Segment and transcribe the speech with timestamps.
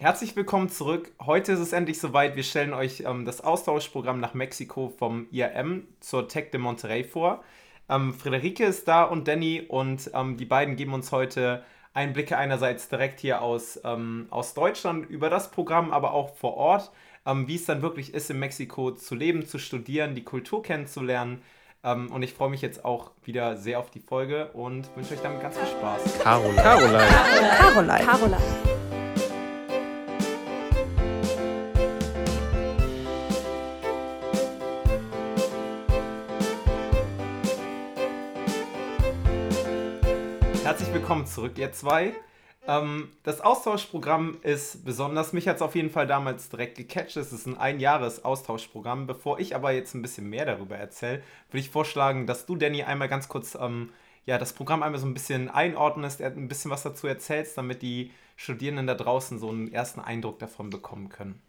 [0.00, 1.12] Herzlich willkommen zurück.
[1.20, 2.34] Heute ist es endlich soweit.
[2.34, 7.44] Wir stellen euch ähm, das Austauschprogramm nach Mexiko vom IAM zur Tech de Monterrey vor.
[7.86, 12.88] Ähm, Friederike ist da und Danny und ähm, die beiden geben uns heute Einblicke einerseits
[12.88, 16.90] direkt hier aus, ähm, aus Deutschland über das Programm, aber auch vor Ort,
[17.26, 21.42] ähm, wie es dann wirklich ist, in Mexiko zu leben, zu studieren, die Kultur kennenzulernen.
[21.84, 25.20] Ähm, und ich freue mich jetzt auch wieder sehr auf die Folge und wünsche euch
[25.20, 26.20] damit ganz viel Spaß.
[26.20, 26.62] Caroline.
[26.62, 27.08] Caroline.
[27.58, 28.04] Caroline.
[28.06, 28.69] Caroline.
[41.40, 42.12] Zurück, ihr zwei.
[42.66, 45.32] Ähm, das Austauschprogramm ist besonders.
[45.32, 47.16] Mich hat es auf jeden Fall damals direkt gecatcht.
[47.16, 49.06] Es ist ein Einjahres-Austauschprogramm.
[49.06, 52.82] Bevor ich aber jetzt ein bisschen mehr darüber erzähle, würde ich vorschlagen, dass du, Danny,
[52.82, 53.88] einmal ganz kurz ähm,
[54.26, 58.10] ja, das Programm einmal so ein bisschen einordnest, ein bisschen was dazu erzählst, damit die
[58.36, 61.40] Studierenden da draußen so einen ersten Eindruck davon bekommen können.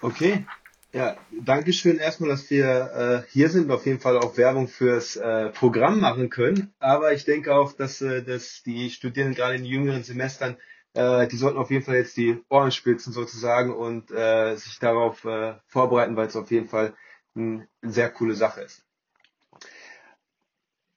[0.00, 0.46] Okay,
[0.92, 5.16] ja, danke schön erstmal, dass wir äh, hier sind auf jeden Fall auch Werbung fürs
[5.16, 6.74] äh, Programm machen können.
[6.78, 10.58] Aber ich denke auch, dass, äh, dass die Studierenden gerade in jüngeren Semestern,
[10.92, 15.24] äh, die sollten auf jeden Fall jetzt die Ohren spitzen sozusagen und äh, sich darauf
[15.24, 16.94] äh, vorbereiten, weil es auf jeden Fall
[17.34, 18.84] eine sehr coole Sache ist.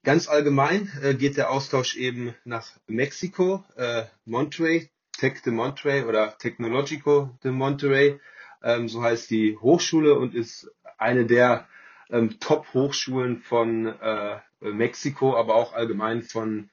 [0.04, 6.38] Ganz allgemein äh, geht der Austausch eben nach Mexiko, äh, Monterey, Tech de Monterey oder
[6.38, 8.20] Technologico de Monterey
[8.66, 11.68] ähm, so heißt die Hochschule und ist eine der
[12.10, 16.70] ähm, Top-Hochschulen von äh, Mexiko, aber auch allgemein von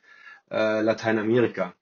[0.50, 1.74] äh, Lateinamerika.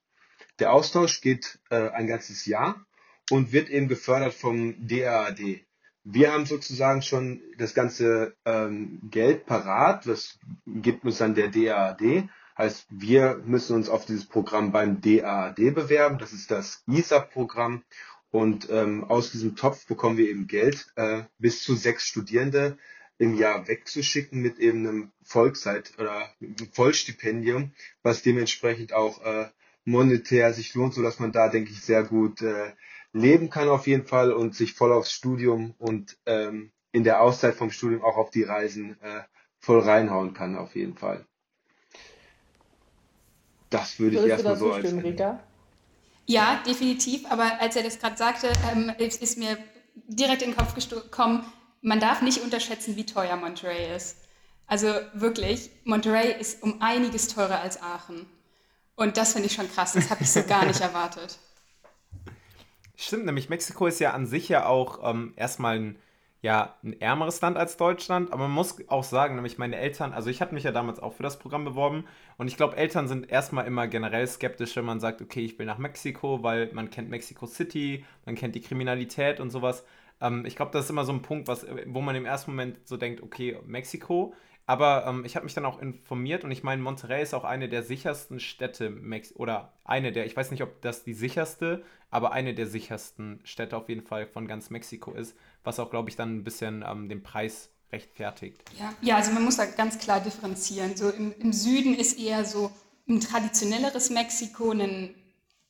[0.58, 2.84] Der Austausch geht äh, ein ganzes Jahr
[3.31, 5.64] und wird eben gefördert vom DAAD.
[6.03, 12.28] Wir haben sozusagen schon das ganze ähm, Geld parat, das gibt uns dann der DAAD.
[12.58, 16.19] Heißt, wir müssen uns auf dieses Programm beim DAAD bewerben.
[16.19, 17.84] Das ist das ISA-Programm
[18.30, 22.78] und ähm, aus diesem Topf bekommen wir eben Geld, äh, bis zu sechs Studierende
[23.18, 29.48] im Jahr wegzuschicken mit eben einem Vollzeit- oder einem Vollstipendium, was dementsprechend auch äh,
[29.84, 32.72] monetär sich lohnt, so dass man da, denke ich, sehr gut äh,
[33.12, 37.54] leben kann auf jeden Fall und sich voll aufs Studium und ähm, in der Auszeit
[37.54, 39.22] vom Studium auch auf die Reisen äh,
[39.58, 41.26] voll reinhauen kann auf jeden Fall.
[43.69, 44.92] Das würde ich erstmal so als.
[44.92, 45.42] Rika?
[46.30, 47.26] Ja, definitiv.
[47.28, 49.58] Aber als er das gerade sagte, ähm, ist mir
[50.06, 51.44] direkt in den Kopf gekommen,
[51.82, 54.16] man darf nicht unterschätzen, wie teuer Monterey ist.
[54.69, 58.26] Also wirklich, Monterey ist um einiges teurer als Aachen.
[58.94, 59.94] Und das finde ich schon krass.
[59.94, 61.36] Das habe ich so gar nicht erwartet.
[62.94, 65.98] Stimmt, nämlich Mexiko ist ja an sich ja auch ähm, erstmal ein
[66.42, 70.30] ja ein ärmeres Land als Deutschland, aber man muss auch sagen, nämlich meine Eltern, also
[70.30, 72.04] ich hatte mich ja damals auch für das Programm beworben.
[72.38, 75.66] Und ich glaube, Eltern sind erstmal immer generell skeptisch, wenn man sagt, okay, ich will
[75.66, 79.84] nach Mexiko, weil man kennt Mexico City, man kennt die Kriminalität und sowas.
[80.20, 82.78] Ähm, ich glaube, das ist immer so ein Punkt, was, wo man im ersten Moment
[82.88, 84.34] so denkt, okay, Mexiko,
[84.70, 87.68] aber ähm, ich habe mich dann auch informiert und ich meine, Monterrey ist auch eine
[87.68, 92.30] der sichersten Städte Mex oder eine der, ich weiß nicht, ob das die sicherste, aber
[92.30, 96.16] eine der sichersten Städte auf jeden Fall von ganz Mexiko ist, was auch, glaube ich,
[96.16, 98.62] dann ein bisschen ähm, den Preis rechtfertigt.
[98.78, 98.94] Ja.
[99.00, 100.97] ja, also man muss da ganz klar differenzieren.
[100.97, 102.71] So im, im Süden ist eher so
[103.09, 105.15] ein traditionelleres Mexiko, ein,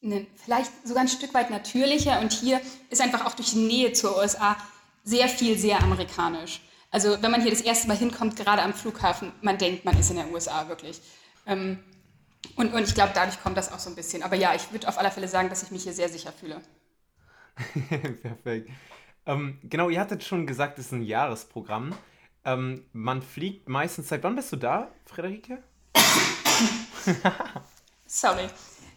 [0.03, 3.93] ein, vielleicht sogar ein Stück weit natürlicher und hier ist einfach auch durch die Nähe
[3.93, 4.56] zur USA
[5.03, 6.61] sehr viel sehr amerikanisch.
[6.91, 10.11] Also wenn man hier das erste Mal hinkommt, gerade am Flughafen, man denkt, man ist
[10.11, 11.00] in den USA wirklich.
[11.47, 11.79] Ähm,
[12.56, 14.23] und, und ich glaube, dadurch kommt das auch so ein bisschen.
[14.23, 16.61] Aber ja, ich würde auf alle Fälle sagen, dass ich mich hier sehr sicher fühle.
[18.23, 18.71] Perfekt.
[19.26, 21.94] Ähm, genau, ihr hattet schon gesagt, es ist ein Jahresprogramm.
[22.44, 25.62] Ähm, man fliegt meistens, seit wann bist du da, Friederike?
[28.06, 28.48] Sorry.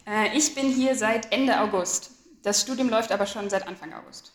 [0.06, 2.10] Äh, ich bin hier seit Ende August.
[2.42, 4.32] Das Studium läuft aber schon seit Anfang August.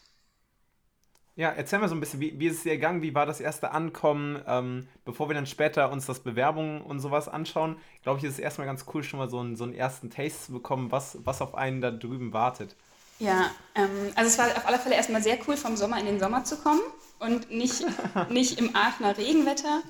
[1.36, 3.02] Ja, erzähl mal so ein bisschen, wie, wie ist es dir gegangen?
[3.02, 4.42] Wie war das erste Ankommen?
[4.46, 8.40] Ähm, bevor wir dann später uns das Bewerbungen und sowas anschauen, glaube ich, ist es
[8.40, 11.42] erstmal ganz cool, schon mal so einen, so einen ersten Taste zu bekommen, was, was
[11.42, 12.76] auf einen da drüben wartet.
[13.20, 16.20] Ja, ähm, also es war auf alle Fälle erstmal sehr cool, vom Sommer in den
[16.20, 16.82] Sommer zu kommen
[17.20, 17.86] und nicht,
[18.30, 19.82] nicht im Aachener Regenwetter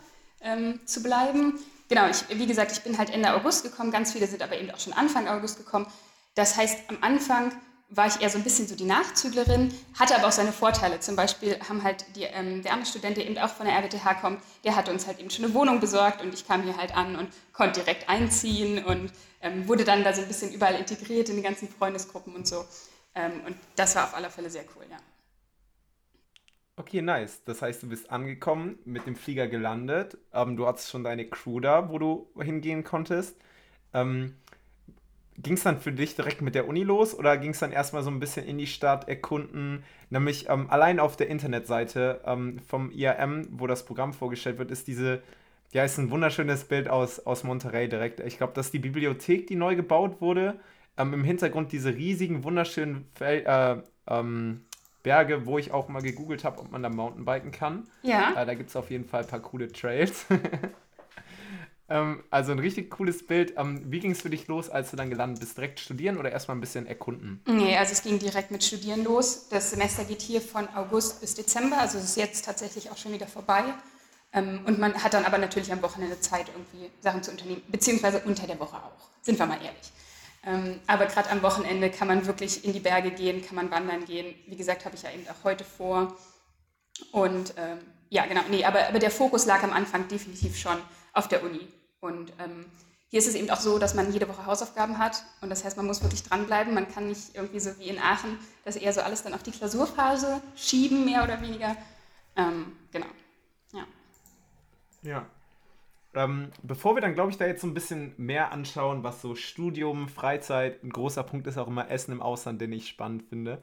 [0.42, 1.60] ähm, zu bleiben.
[1.90, 4.72] Genau, ich, wie gesagt, ich bin halt Ende August gekommen, ganz viele sind aber eben
[4.72, 5.88] auch schon Anfang August gekommen.
[6.36, 7.52] Das heißt, am Anfang
[7.90, 11.00] war ich eher so ein bisschen so die Nachzüglerin, hatte aber auch seine Vorteile.
[11.00, 14.22] Zum Beispiel haben halt die, ähm, der andere Student, der eben auch von der RWTH
[14.22, 16.96] kommt, der hatte uns halt eben schon eine Wohnung besorgt und ich kam hier halt
[16.96, 19.12] an und konnte direkt einziehen und
[19.42, 22.64] ähm, wurde dann da so ein bisschen überall integriert in die ganzen Freundesgruppen und so.
[23.19, 24.98] Ähm, und das war auf alle Fälle sehr cool, ja.
[26.77, 27.44] Okay, nice.
[27.44, 30.18] Das heißt, du bist angekommen, mit dem Flieger gelandet.
[30.33, 33.36] Ähm, du hattest schon deine Crew da, wo du hingehen konntest.
[33.94, 34.36] Ähm,
[35.38, 38.04] ging es dann für dich direkt mit der Uni los oder ging es dann erstmal
[38.04, 39.83] so ein bisschen in die Stadt erkunden?
[40.10, 44.88] Nämlich ähm, allein auf der Internetseite ähm, vom IAM, wo das Programm vorgestellt wird, ist
[44.88, 45.21] diese,
[45.74, 48.21] ja, ist ein wunderschönes Bild aus, aus Monterey direkt.
[48.21, 50.60] Ich glaube, das ist die Bibliothek, die neu gebaut wurde.
[51.00, 53.81] Ähm, Im Hintergrund diese riesigen, wunderschönen Fel äh,
[54.13, 54.66] ähm,
[55.01, 57.88] Berge, wo ich auch mal gegoogelt habe, ob man da Mountainbiken kann.
[58.04, 58.34] Ja.
[58.34, 60.25] Äh, da gibt es auf jeden Fall ein paar coole Trails.
[61.90, 63.54] ähm, also ein richtig cooles Bild.
[63.56, 65.56] Ähm, wie ging es für dich los, als du dann gelandet bist?
[65.56, 67.42] Direkt studieren oder erstmal ein bisschen erkunden?
[67.48, 69.48] Nee, also es ging direkt mit Studieren los.
[69.48, 73.13] Das Semester geht hier von August bis Dezember, also es ist jetzt tatsächlich auch schon
[73.13, 73.63] wieder vorbei.
[74.34, 78.19] Ähm, und man hat dann aber natürlich am Wochenende Zeit, irgendwie Sachen zu unternehmen, beziehungsweise
[78.25, 79.94] unter der Woche auch, sind wir mal ehrlich.
[80.46, 84.06] Ähm, aber gerade am Wochenende kann man wirklich in die Berge gehen, kann man wandern
[84.06, 84.36] gehen.
[84.48, 86.16] Wie gesagt, habe ich ja eben auch heute vor.
[87.12, 90.78] Und ähm, ja, genau, nee, aber, aber der Fokus lag am Anfang definitiv schon
[91.14, 91.68] auf der Uni.
[92.00, 92.66] Und ähm,
[93.10, 95.24] hier ist es eben auch so, dass man jede Woche Hausaufgaben hat.
[95.42, 96.74] Und das heißt, man muss wirklich dranbleiben.
[96.74, 99.52] Man kann nicht irgendwie so wie in Aachen das eher so alles dann auf die
[99.52, 101.76] Klausurphase schieben, mehr oder weniger.
[102.36, 103.08] Ähm, genau.
[103.74, 103.86] Ja.
[105.02, 105.26] Ja,
[106.14, 109.36] ähm, bevor wir dann, glaube ich, da jetzt so ein bisschen mehr anschauen, was so
[109.36, 113.62] Studium, Freizeit, ein großer Punkt ist auch immer Essen im Ausland, den ich spannend finde.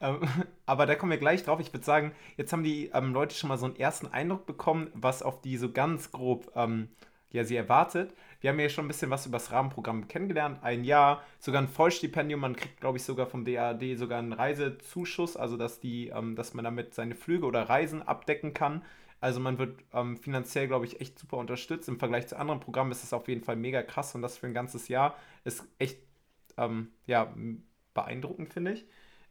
[0.00, 0.20] Ähm,
[0.66, 1.60] aber da kommen wir gleich drauf.
[1.60, 4.90] Ich würde sagen, jetzt haben die ähm, Leute schon mal so einen ersten Eindruck bekommen,
[4.94, 6.88] was auf die so ganz grob ähm,
[7.30, 8.14] ja, sie erwartet.
[8.40, 10.62] Wir haben ja schon ein bisschen was über das Rahmenprogramm kennengelernt.
[10.62, 12.40] Ein Jahr, sogar ein Vollstipendium.
[12.40, 16.54] Man kriegt, glaube ich, sogar vom DAD sogar einen Reisezuschuss, also dass, die, ähm, dass
[16.54, 18.82] man damit seine Flüge oder Reisen abdecken kann.
[19.20, 21.88] Also man wird ähm, finanziell, glaube ich, echt super unterstützt.
[21.88, 24.46] Im Vergleich zu anderen Programmen ist es auf jeden Fall mega krass und das für
[24.46, 25.98] ein ganzes Jahr ist echt
[26.56, 27.34] ähm, ja,
[27.94, 28.86] beeindruckend, finde ich.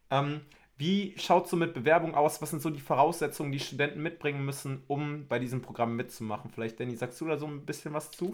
[0.10, 0.42] Ähm,
[0.78, 2.42] wie schaut es so mit Bewerbung aus?
[2.42, 6.52] Was sind so die Voraussetzungen, die Studenten mitbringen müssen, um bei diesem Programm mitzumachen?
[6.52, 8.34] Vielleicht, Danny, sagst du da so ein bisschen was zu?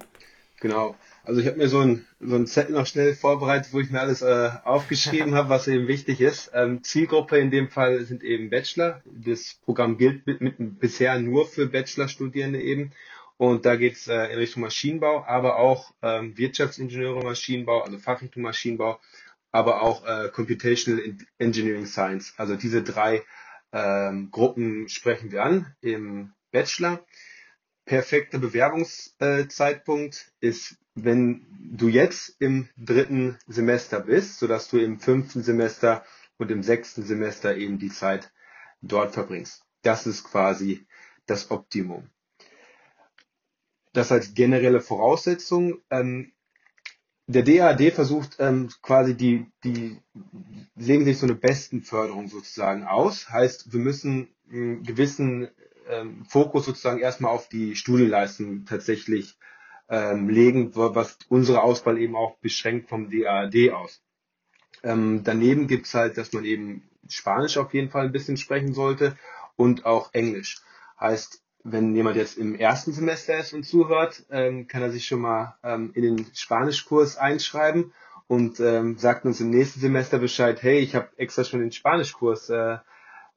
[0.60, 0.96] Genau.
[1.26, 4.02] Also ich habe mir so ein, so ein Zettel noch schnell vorbereitet, wo ich mir
[4.02, 6.52] alles äh, aufgeschrieben habe, was eben wichtig ist.
[6.54, 9.02] Ähm, Zielgruppe in dem Fall sind eben Bachelor.
[9.06, 12.92] Das Programm gilt mit, mit, bisher nur für Bachelorstudierende eben.
[13.38, 19.00] Und da geht's äh, in Richtung Maschinenbau, aber auch ähm, Wirtschaftsingenieure Maschinenbau, also Fachrichtung Maschinenbau,
[19.52, 21.02] aber auch äh, Computational
[21.40, 22.34] Engineering Science.
[22.38, 23.24] Also diese drei
[23.72, 27.04] ähm, Gruppen sprechen wir an im Bachelor
[27.86, 36.06] perfekte Bewerbungszeitpunkt ist, wenn du jetzt im dritten Semester bist, sodass du im fünften Semester
[36.38, 38.32] und im sechsten Semester eben die Zeit
[38.82, 39.64] dort verbringst.
[39.82, 40.86] Das ist quasi
[41.26, 42.10] das Optimum.
[43.92, 45.82] Das als generelle Voraussetzung.
[45.90, 46.34] Ähm,
[47.28, 49.98] der DAD versucht ähm, quasi die, die
[50.76, 53.30] legen sich so eine Bestenförderung sozusagen aus.
[53.30, 55.50] Heißt, wir müssen einen gewissen
[55.90, 59.38] ähm, Fokus sozusagen erstmal auf die Studienleistung tatsächlich
[59.90, 64.02] ähm, legen, was unsere Auswahl eben auch beschränkt vom DAAD aus.
[64.84, 69.18] Ähm, daneben gibt's halt, dass man eben Spanisch auf jeden Fall ein bisschen sprechen sollte
[69.56, 70.62] und auch Englisch.
[71.00, 75.22] Heißt, wenn jemand jetzt im ersten Semester ist und zuhört, ähm, kann er sich schon
[75.22, 77.94] mal ähm, in den Spanischkurs einschreiben
[78.28, 82.50] und ähm, sagt uns im nächsten Semester Bescheid, hey, ich habe extra schon den Spanischkurs
[82.50, 82.78] äh,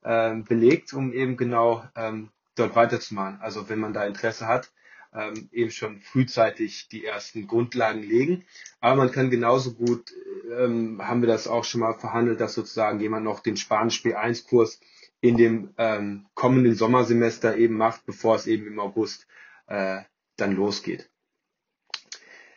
[0.02, 3.40] äh, belegt, um eben genau ähm, dort weiterzumachen.
[3.40, 4.72] Also wenn man da Interesse hat,
[5.14, 8.44] ähm, eben schon frühzeitig die ersten Grundlagen legen.
[8.80, 10.12] Aber man kann genauso gut,
[10.50, 14.80] ähm, haben wir das auch schon mal verhandelt, dass sozusagen jemand noch den Spanisch B1-Kurs
[15.20, 19.26] in dem ähm, kommenden Sommersemester eben macht, bevor es eben im August
[19.66, 20.02] äh,
[20.36, 21.08] dann losgeht.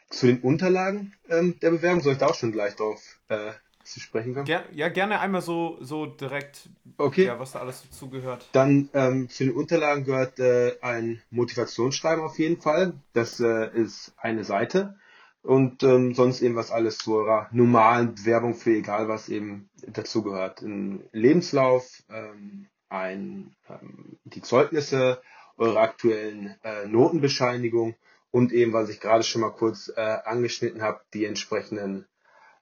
[0.09, 3.53] Zu den Unterlagen ähm, der Bewerbung soll ich da auch schon gleich drauf äh,
[3.89, 4.45] zu sprechen kommen?
[4.45, 7.25] Ger ja, gerne einmal so, so direkt, okay.
[7.25, 8.47] ja, was da alles dazugehört.
[8.51, 12.93] Dann ähm, zu den Unterlagen gehört äh, ein Motivationsschreiben auf jeden Fall.
[13.13, 14.95] Das äh, ist eine Seite.
[15.41, 20.61] Und ähm, sonst eben was alles zur normalen Bewerbung für egal was eben dazugehört.
[20.61, 25.21] Ein Lebenslauf, ähm, ein, ähm, die Zeugnisse,
[25.57, 27.95] eure aktuellen äh, Notenbescheinigung
[28.31, 32.05] und eben, was ich gerade schon mal kurz äh, angeschnitten habe, die entsprechenden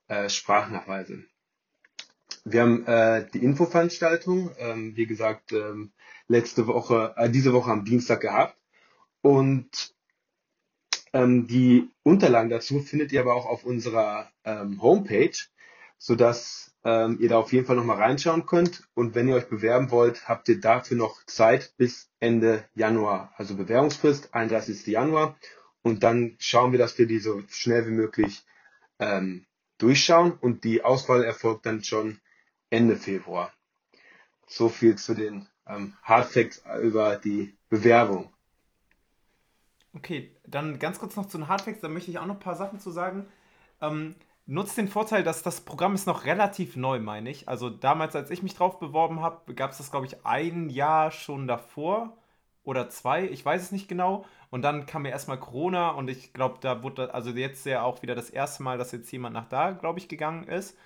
[0.08, 1.24] äh, Sprachnachweise.
[2.46, 5.92] Wir haben äh, die Infoveranstaltung, ähm, wie gesagt, ähm,
[6.28, 8.58] letzte Woche, äh, diese Woche am Dienstag gehabt.
[9.22, 9.96] Und
[11.14, 15.38] ähm, die Unterlagen dazu findet ihr aber auch auf unserer ähm, Homepage,
[15.98, 18.88] sodass ähm, ihr da auf jeden Fall nochmal reinschauen könnt.
[18.94, 23.34] Und wenn ihr euch bewerben wollt, habt ihr dafür noch Zeit bis Ende Januar.
[23.36, 24.88] Also Bewerbungsfrist 31.
[24.88, 25.38] Januar.
[25.82, 28.46] Und dann schauen wir, dass wir die so schnell wie möglich
[29.00, 29.46] ähm,
[29.77, 32.19] durchschauen und die Auswahl erfolgt dann schon
[32.69, 33.51] Ende Februar.
[34.48, 38.31] So viel zu den ähm, Hardfacts über die Bewerbung.
[39.93, 42.55] Okay, dann ganz kurz noch zu den Hardfacts, da möchte ich auch noch ein paar
[42.55, 43.27] Sachen zu sagen.
[43.81, 44.15] Ähm,
[44.46, 47.50] nutzt den Vorteil, dass das Programm ist noch relativ neu, meine ich.
[47.50, 51.12] Also damals, als ich mich drauf beworben habe, gab es das, glaube ich, ein Jahr
[51.12, 52.17] schon davor
[52.68, 54.26] oder zwei, ich weiß es nicht genau.
[54.50, 58.02] Und dann kam mir erstmal Corona und ich glaube, da wurde, also jetzt ja auch
[58.02, 60.78] wieder das erste Mal, dass jetzt jemand nach da, glaube ich, gegangen ist.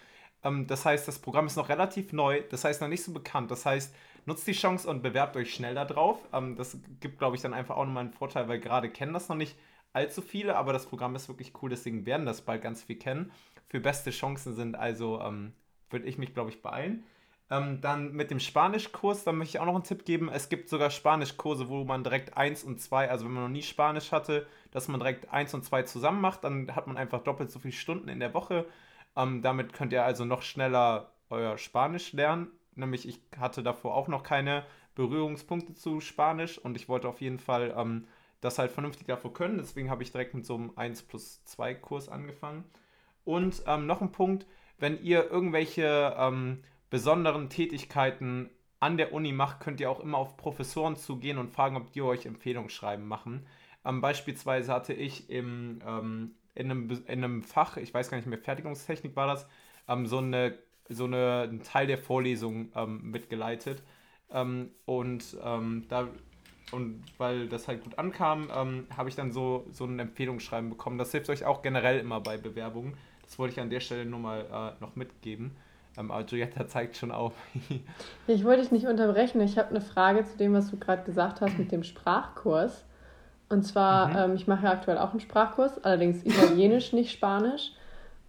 [0.44, 3.50] Ähm, das heißt, das Programm ist noch relativ neu, das heißt noch nicht so bekannt.
[3.50, 3.96] Das heißt,
[4.28, 6.20] nutzt die Chance und bewerbt euch schnell da drauf.
[6.34, 9.28] Ähm, das gibt, glaube ich, dann einfach auch nochmal einen Vorteil, weil gerade kennen das
[9.28, 9.58] noch nicht
[9.92, 13.32] allzu viele, aber das Programm ist wirklich cool, deswegen werden das bald ganz viel kennen.
[13.70, 15.54] Für beste Chancen sind also, ähm,
[15.90, 17.06] würde ich mich, glaube ich, beeilen.
[17.52, 20.30] Ähm, dann mit dem Spanischkurs, da möchte ich auch noch einen Tipp geben.
[20.30, 23.62] Es gibt sogar Spanischkurse, wo man direkt 1 und 2, also wenn man noch nie
[23.62, 27.52] Spanisch hatte, dass man direkt 1 und 2 zusammen macht, dann hat man einfach doppelt
[27.52, 28.66] so viele Stunden in der Woche.
[29.18, 32.48] Ähm, damit könnt ihr also noch schneller euer Spanisch lernen.
[32.76, 34.66] Nämlich ich hatte davor auch noch keine
[34.96, 38.08] Berührungspunkte zu Spanisch und ich wollte auf jeden Fall ähm,
[38.40, 39.58] das halt vernünftig davor können.
[39.58, 42.64] Deswegen habe ich direkt mit so einem 1 plus 2 Kurs angefangen.
[43.26, 44.46] Und ähm, noch ein Punkt,
[44.80, 50.38] wenn ihr irgendwelche ähm, besonderen Tätigkeiten an der Uni macht, könnt ihr auch immer auf
[50.38, 53.48] Professoren zugehen und fragen, ob die euch Empfehlungsschreiben machen.
[53.86, 58.28] Ähm, beispielsweise hatte ich im, ähm, in, einem, in einem Fach, ich weiß gar nicht
[58.28, 59.48] mehr, Fertigungstechnik war das,
[59.88, 60.58] ähm, so, eine,
[60.90, 63.82] so eine, einen Teil der Vorlesung ähm, mitgeleitet.
[64.30, 66.08] Ähm, und ähm, da
[66.72, 68.48] und weil das halt gut ankam,
[68.96, 70.98] habe ich dann so, so ein Empfehlungsschreiben bekommen.
[70.98, 72.94] Das hilft euch auch generell immer bei Bewerbungen.
[73.24, 74.46] Das wollte ich an der Stelle nur mal
[74.80, 75.52] äh, noch mitgeben.
[75.98, 77.34] Aber Julietta zeigt schon auf.
[78.28, 79.42] ich wollte dich nicht unterbrechen.
[79.42, 82.86] Ich habe eine Frage zu dem, was du gerade gesagt hast mit dem Sprachkurs.
[83.50, 84.32] Und zwar, mhm.
[84.32, 87.74] ähm, ich mache ja aktuell auch einen Sprachkurs, allerdings Italienisch, nicht Spanisch.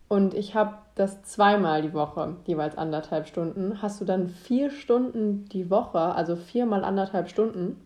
[0.08, 3.80] Und ich habe das zweimal die Woche, jeweils anderthalb Stunden.
[3.80, 7.80] Hast du dann vier Stunden die Woche, also viermal anderthalb Stunden?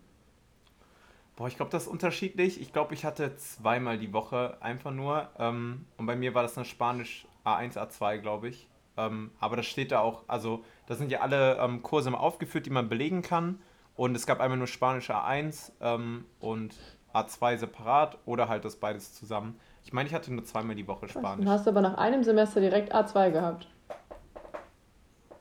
[1.36, 2.60] Boah, ich glaube, das ist unterschiedlich.
[2.60, 5.28] Ich glaube, ich hatte zweimal die Woche einfach nur.
[5.38, 8.66] Ähm, und bei mir war das eine Spanisch A1, A2, glaube ich.
[8.96, 12.66] Ähm, aber das steht da auch, also da sind ja alle ähm, Kurse mal aufgeführt,
[12.66, 13.60] die man belegen kann.
[13.94, 16.74] Und es gab einmal nur Spanisch A1 ähm, und
[17.14, 19.58] A2 separat oder halt das beides zusammen.
[19.84, 21.44] Ich meine, ich hatte nur zweimal die Woche Spanisch.
[21.44, 23.68] Du hast aber nach einem Semester direkt A2 gehabt.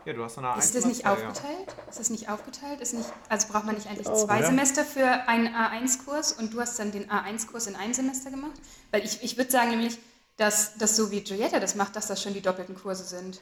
[0.06, 0.60] Ja, du hast eine A1.
[0.60, 1.68] Ist das nicht aufgeteilt?
[1.68, 1.90] Ja.
[1.90, 2.80] Ist das nicht aufgeteilt?
[2.80, 4.46] Ist nicht, also braucht man nicht eigentlich oh, zwei ja.
[4.46, 8.54] Semester für einen A1-Kurs und du hast dann den A1-Kurs in einem Semester gemacht?
[8.92, 9.98] Weil ich, ich würde sagen nämlich,
[10.38, 13.42] dass das so wie Giulietta das macht, dass das schon die doppelten Kurse sind.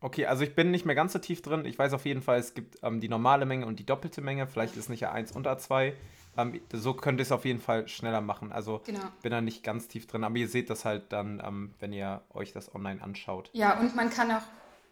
[0.00, 1.64] Okay, also ich bin nicht mehr ganz so tief drin.
[1.64, 4.46] Ich weiß auf jeden Fall, es gibt ähm, die normale Menge und die doppelte Menge.
[4.46, 5.94] Vielleicht ist nicht A1 und A2.
[6.36, 8.52] Ähm, so könnt ihr es auf jeden Fall schneller machen.
[8.52, 9.00] Also genau.
[9.22, 10.24] bin da nicht ganz tief drin.
[10.24, 13.48] Aber ihr seht das halt dann, ähm, wenn ihr euch das online anschaut.
[13.54, 14.42] Ja, und man kann auch,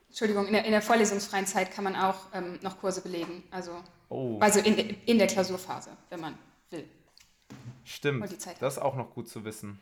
[0.08, 3.42] Entschuldigung, in der, in der vorlesungsfreien Zeit kann man auch ähm, noch Kurse belegen.
[3.50, 3.72] Also,
[4.08, 4.38] oh.
[4.40, 6.38] also in, in der Klausurphase, wenn man
[6.70, 6.88] will.
[7.84, 8.24] Stimmt,
[8.60, 9.78] das ist auch noch gut zu wissen.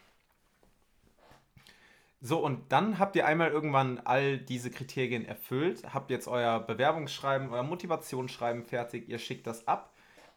[2.23, 7.49] So, und dann habt ihr einmal irgendwann all diese Kriterien erfüllt, habt jetzt euer Bewerbungsschreiben,
[7.51, 9.95] euer Motivationsschreiben fertig, ihr schickt das ab.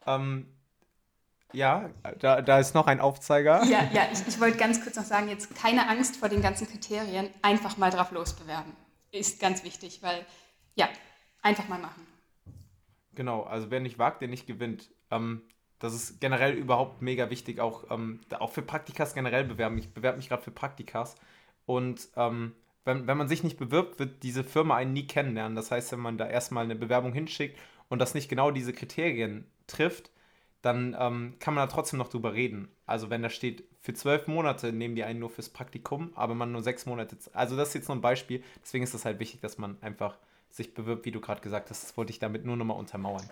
[0.07, 0.47] Ähm,
[1.51, 3.63] ja, da, da ist noch ein Aufzeiger.
[3.65, 6.67] Ja, ja, ich, ich wollte ganz kurz noch sagen, jetzt keine Angst vor den ganzen
[6.67, 8.71] Kriterien, einfach mal drauf losbewerben.
[9.11, 10.25] Ist ganz wichtig, weil,
[10.75, 10.87] ja,
[11.41, 12.07] einfach mal machen.
[13.13, 14.89] Genau, also wer nicht wagt, der nicht gewinnt.
[15.11, 15.43] Ähm,
[15.79, 19.77] das ist generell überhaupt mega wichtig, auch, ähm, auch für Praktikas generell bewerben.
[19.77, 21.15] Ich bewerbe mich gerade für Praktikas.
[21.65, 22.53] Und ähm,
[22.85, 25.55] wenn, wenn man sich nicht bewirbt, wird diese Firma einen nie kennenlernen.
[25.55, 27.57] Das heißt, wenn man da erstmal eine Bewerbung hinschickt
[27.89, 30.11] und das nicht genau diese Kriterien trifft,
[30.61, 32.69] dann ähm, kann man da trotzdem noch drüber reden.
[32.85, 36.53] Also wenn da steht, für zwölf Monate nehmen die einen nur fürs Praktikum, aber man
[36.53, 37.17] nur sechs Monate.
[37.33, 38.43] Also das ist jetzt nur ein Beispiel.
[38.63, 40.17] Deswegen ist es halt wichtig, dass man einfach
[40.49, 41.83] sich bewirbt, wie du gerade gesagt hast.
[41.83, 43.29] Das wollte ich damit nur nochmal untermauern.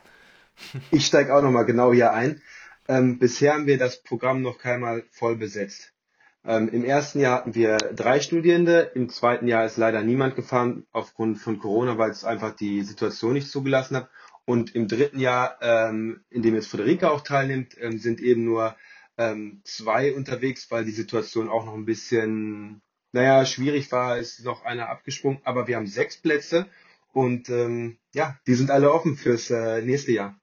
[0.92, 2.42] Ich steige auch nochmal genau hier ein.
[2.90, 5.94] Ähm, bisher haben wir das Programm noch keinmal voll besetzt.
[6.44, 10.88] Ähm, Im ersten Jahr hatten wir drei Studierende, im zweiten Jahr ist leider niemand gefahren
[10.92, 14.10] aufgrund von Corona, weil es einfach die Situation nicht zugelassen hat.
[14.46, 18.76] Und im dritten Jahr, ähm, in dem jetzt Friederike auch teilnimmt, ähm, sind eben nur
[19.18, 22.82] ähm, zwei unterwegs, weil die Situation auch noch ein bisschen,
[23.12, 26.66] naja, schwierig war, ist noch einer abgesprungen, aber wir haben sechs Plätze
[27.14, 30.40] und ähm, ja, die sind alle offen fürs äh, nächste Jahr.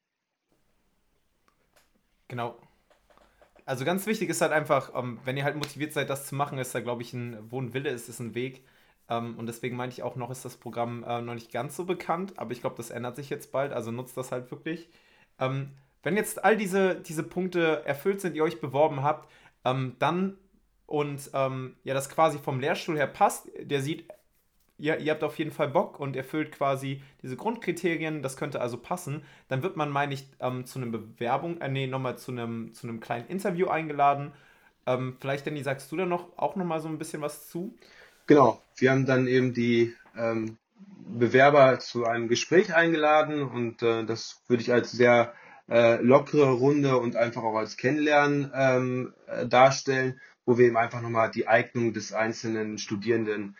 [2.28, 2.60] Genau,
[3.68, 6.58] also ganz wichtig ist halt einfach, ähm, wenn ihr halt motiviert seid, das zu machen,
[6.58, 8.64] ist da, glaube ich, ein, wo ein Wille ist, ist ein Weg.
[9.10, 11.84] Ähm, und deswegen meinte ich auch noch, ist das Programm äh, noch nicht ganz so
[11.84, 14.88] bekannt, aber ich glaube, das ändert sich jetzt bald, also nutzt das halt wirklich.
[15.38, 15.72] Ähm,
[16.02, 19.28] wenn jetzt all diese, diese Punkte erfüllt sind, die ihr euch beworben habt,
[19.64, 20.38] dann
[20.86, 24.08] und ja, das quasi vom Lehrstuhl her passt, der sieht
[24.78, 28.78] ihr, ihr habt auf jeden Fall Bock und erfüllt quasi diese Grundkriterien, das könnte also
[28.78, 32.72] passen, dann wird man, meine ich, ähm, zu einer Bewerbung, äh, nee, nochmal zu einem,
[32.74, 34.32] zu einem kleinen Interview eingeladen.
[34.86, 37.74] Ähm, vielleicht, Danny, sagst du da noch auch nochmal so ein bisschen was zu?
[38.26, 40.56] Genau, wir haben dann eben die ähm,
[41.08, 45.32] Bewerber zu einem Gespräch eingeladen und äh, das würde ich als sehr
[45.68, 51.02] äh, lockere Runde und einfach auch als Kennenlernen ähm, äh, darstellen, wo wir eben einfach
[51.02, 53.56] nochmal die Eignung des einzelnen Studierenden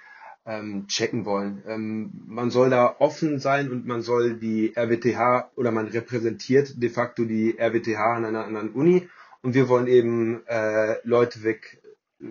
[0.49, 1.63] ähm, checken wollen.
[1.67, 6.89] Ähm, man soll da offen sein und man soll die RWTH oder man repräsentiert de
[6.89, 9.09] facto die RWTH an einer anderen Uni
[9.43, 11.83] und wir wollen eben äh, Leute weg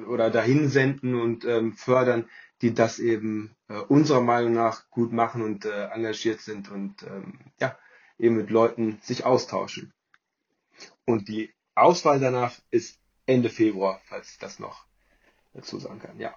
[0.08, 2.28] oder dahin senden und ähm, fördern,
[2.64, 7.40] die das eben äh, unserer Meinung nach gut machen und äh, engagiert sind und ähm,
[7.60, 7.78] ja,
[8.18, 9.94] eben mit Leuten sich austauschen.
[11.06, 14.86] Und die Auswahl danach ist Ende Februar, falls ich das noch
[15.54, 16.36] dazu sagen kann, ja.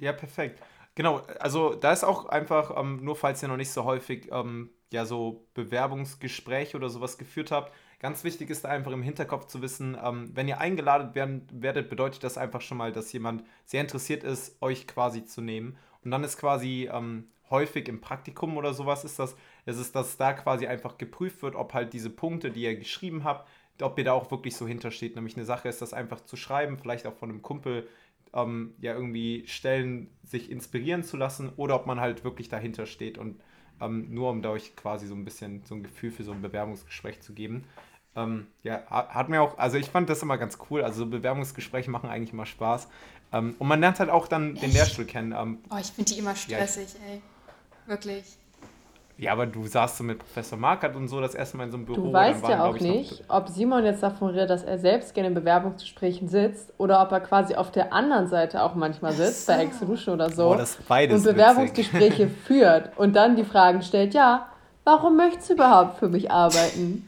[0.00, 0.60] Ja, perfekt.
[0.94, 4.70] Genau, also da ist auch einfach, ähm, nur falls ihr noch nicht so häufig ähm,
[4.92, 9.62] ja so Bewerbungsgespräche oder sowas geführt habt, ganz wichtig ist da einfach im Hinterkopf zu
[9.62, 13.80] wissen, ähm, wenn ihr eingeladen werden, werdet, bedeutet das einfach schon mal, dass jemand sehr
[13.82, 15.76] interessiert ist, euch quasi zu nehmen.
[16.04, 19.36] Und dann ist quasi ähm, häufig im Praktikum oder sowas ist das,
[19.66, 23.22] ist es, dass da quasi einfach geprüft wird, ob halt diese Punkte, die ihr geschrieben
[23.24, 23.48] habt,
[23.80, 25.14] ob ihr da auch wirklich so hintersteht.
[25.14, 27.88] Nämlich eine Sache ist, das einfach zu schreiben, vielleicht auch von einem Kumpel
[28.34, 33.18] ähm, ja irgendwie Stellen sich inspirieren zu lassen oder ob man halt wirklich dahinter steht
[33.18, 33.40] und
[33.80, 36.42] ähm, nur um da euch quasi so ein bisschen so ein Gefühl für so ein
[36.42, 37.64] Bewerbungsgespräch zu geben.
[38.16, 40.82] Ähm, ja, hat mir auch, also ich fand das immer ganz cool.
[40.82, 42.88] Also Bewerbungsgespräche machen eigentlich immer Spaß.
[43.32, 44.62] Ähm, und man lernt halt auch dann Echt?
[44.64, 45.32] den Lehrstuhl kennen.
[45.32, 47.22] Ähm, oh, ich finde die immer stressig, ja, ey.
[47.86, 48.24] Wirklich.
[49.20, 51.76] Ja, aber du saßt so mit Professor Markert und so das erste Mal in so
[51.76, 52.06] einem Büro.
[52.06, 55.28] Du weißt waren, ja auch nicht, ob Simon jetzt davon redet, dass er selbst gerne
[55.28, 59.52] in Bewerbungsgesprächen sitzt oder ob er quasi auf der anderen Seite auch manchmal sitzt, so.
[59.52, 60.44] bei Exolution oder so.
[60.44, 64.48] Boah, das beides und Bewerbungsgespräche führt und dann die Fragen stellt, ja,
[64.84, 67.06] warum möchtest du überhaupt für mich arbeiten?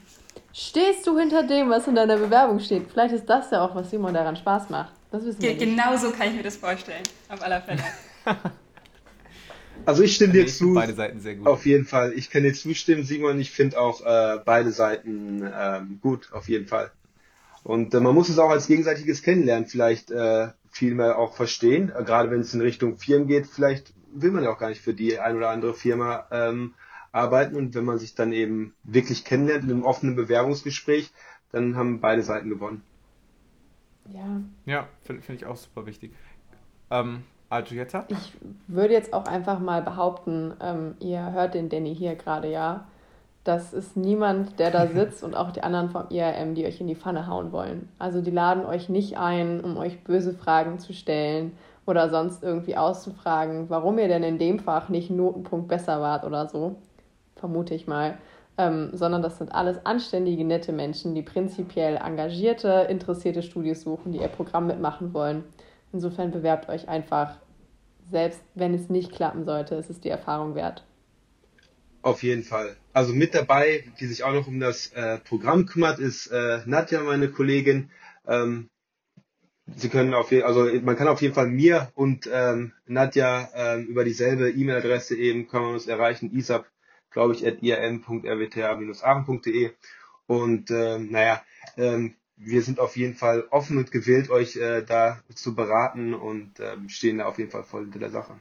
[0.53, 2.91] Stehst du hinter dem, was in deiner Bewerbung steht?
[2.91, 4.93] Vielleicht ist das ja auch, was Simon daran Spaß macht.
[5.09, 7.81] Das wissen wir Ge Genau so kann ich mir das vorstellen, auf aller Fälle.
[9.85, 10.73] Also ich stimme dir zu.
[10.73, 11.47] Beide Seiten sehr gut.
[11.47, 12.13] Auf jeden Fall.
[12.13, 13.39] Ich kann dir zustimmen, Simon.
[13.39, 16.91] Ich finde auch äh, beide Seiten ähm, gut, auf jeden Fall.
[17.63, 21.91] Und äh, man muss es auch als gegenseitiges Kennenlernen vielleicht äh, viel mehr auch verstehen.
[21.95, 24.81] Äh, gerade wenn es in Richtung Firmen geht, vielleicht will man ja auch gar nicht
[24.81, 26.73] für die ein oder andere Firma ähm,
[27.11, 27.55] arbeiten.
[27.55, 31.11] Und wenn man sich dann eben wirklich kennenlernt in einem offenen Bewerbungsgespräch,
[31.51, 32.83] dann haben beide Seiten gewonnen.
[34.11, 34.41] Ja.
[34.65, 36.11] Ja, finde find ich auch super wichtig.
[36.91, 37.23] Ähm,
[37.61, 38.05] Giulietta?
[38.07, 38.33] Ich
[38.67, 42.85] würde jetzt auch einfach mal behaupten, ähm, ihr hört den Danny hier gerade, ja.
[43.43, 46.87] Das ist niemand, der da sitzt und auch die anderen vom IRM, die euch in
[46.87, 47.89] die Pfanne hauen wollen.
[47.99, 51.51] Also die laden euch nicht ein, um euch böse Fragen zu stellen
[51.85, 56.23] oder sonst irgendwie auszufragen, warum ihr denn in dem Fach nicht einen Notenpunkt besser wart
[56.23, 56.75] oder so.
[57.35, 58.17] Vermute ich mal.
[58.55, 64.19] Ähm, sondern das sind alles anständige, nette Menschen, die prinzipiell engagierte, interessierte Studis suchen, die
[64.19, 65.43] ihr Programm mitmachen wollen.
[65.91, 67.37] Insofern bewerbt euch einfach
[68.13, 70.85] selbst wenn es nicht klappen sollte, ist es die Erfahrung wert.
[72.03, 72.77] Auf jeden Fall.
[72.93, 77.01] Also mit dabei, die sich auch noch um das äh, Programm kümmert, ist äh, Nadja,
[77.01, 77.89] meine Kollegin.
[78.27, 78.69] Ähm,
[79.75, 83.87] Sie können auf jeden, also man kann auf jeden Fall mir und ähm, Nadja ähm,
[83.87, 86.69] über dieselbe E-Mail-Adresse eben kann man uns erreichen, isap,
[87.11, 89.71] glaube ich, at irm.rwta-aachen.de
[90.27, 91.41] und ähm, naja,
[91.77, 96.59] ähm, wir sind auf jeden Fall offen und gewillt, euch äh, da zu beraten und
[96.59, 98.39] ähm, stehen da auf jeden Fall voll hinter der Sache.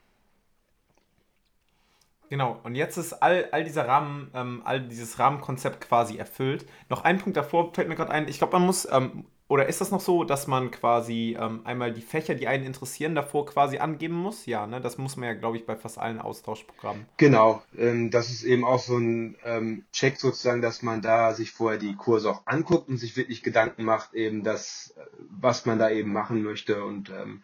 [2.33, 6.65] Genau, und jetzt ist all, all dieser Rahmen, ähm, all dieses Rahmenkonzept quasi erfüllt.
[6.89, 8.27] Noch ein Punkt davor fällt mir gerade ein.
[8.27, 11.93] Ich glaube, man muss ähm, oder ist das noch so, dass man quasi ähm, einmal
[11.93, 14.47] die Fächer, die einen interessieren, davor quasi angeben muss?
[14.47, 14.81] Ja, ne?
[14.81, 17.05] Das muss man ja, glaube ich, bei fast allen Austauschprogrammen.
[17.19, 21.51] Genau, ähm, das ist eben auch so ein ähm, Check sozusagen, dass man da sich
[21.51, 24.95] vorher die Kurse auch anguckt und sich wirklich Gedanken macht, eben das,
[25.29, 27.43] was man da eben machen möchte und ähm,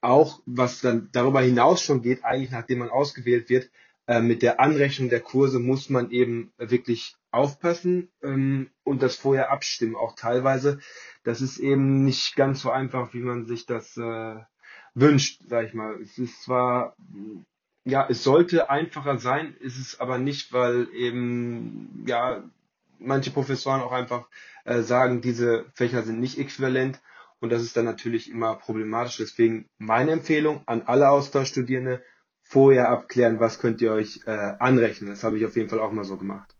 [0.00, 3.70] auch, was dann darüber hinaus schon geht, eigentlich nachdem man ausgewählt wird,
[4.08, 9.50] äh, mit der Anrechnung der Kurse muss man eben wirklich aufpassen ähm, und das vorher
[9.50, 10.78] abstimmen, auch teilweise.
[11.24, 14.36] Das ist eben nicht ganz so einfach, wie man sich das äh,
[14.94, 16.00] wünscht, sag ich mal.
[16.00, 16.96] Es ist zwar,
[17.84, 22.44] ja, es sollte einfacher sein, ist es aber nicht, weil eben, ja,
[22.98, 24.28] manche Professoren auch einfach
[24.64, 27.00] äh, sagen, diese Fächer sind nicht äquivalent
[27.40, 29.18] und das ist dann natürlich immer problematisch.
[29.18, 32.02] Deswegen meine Empfehlung an alle Austauschstudierende,
[32.44, 35.10] vorher abklären, was könnt ihr euch äh, anrechnen.
[35.10, 36.53] Das habe ich auf jeden Fall auch mal so gemacht.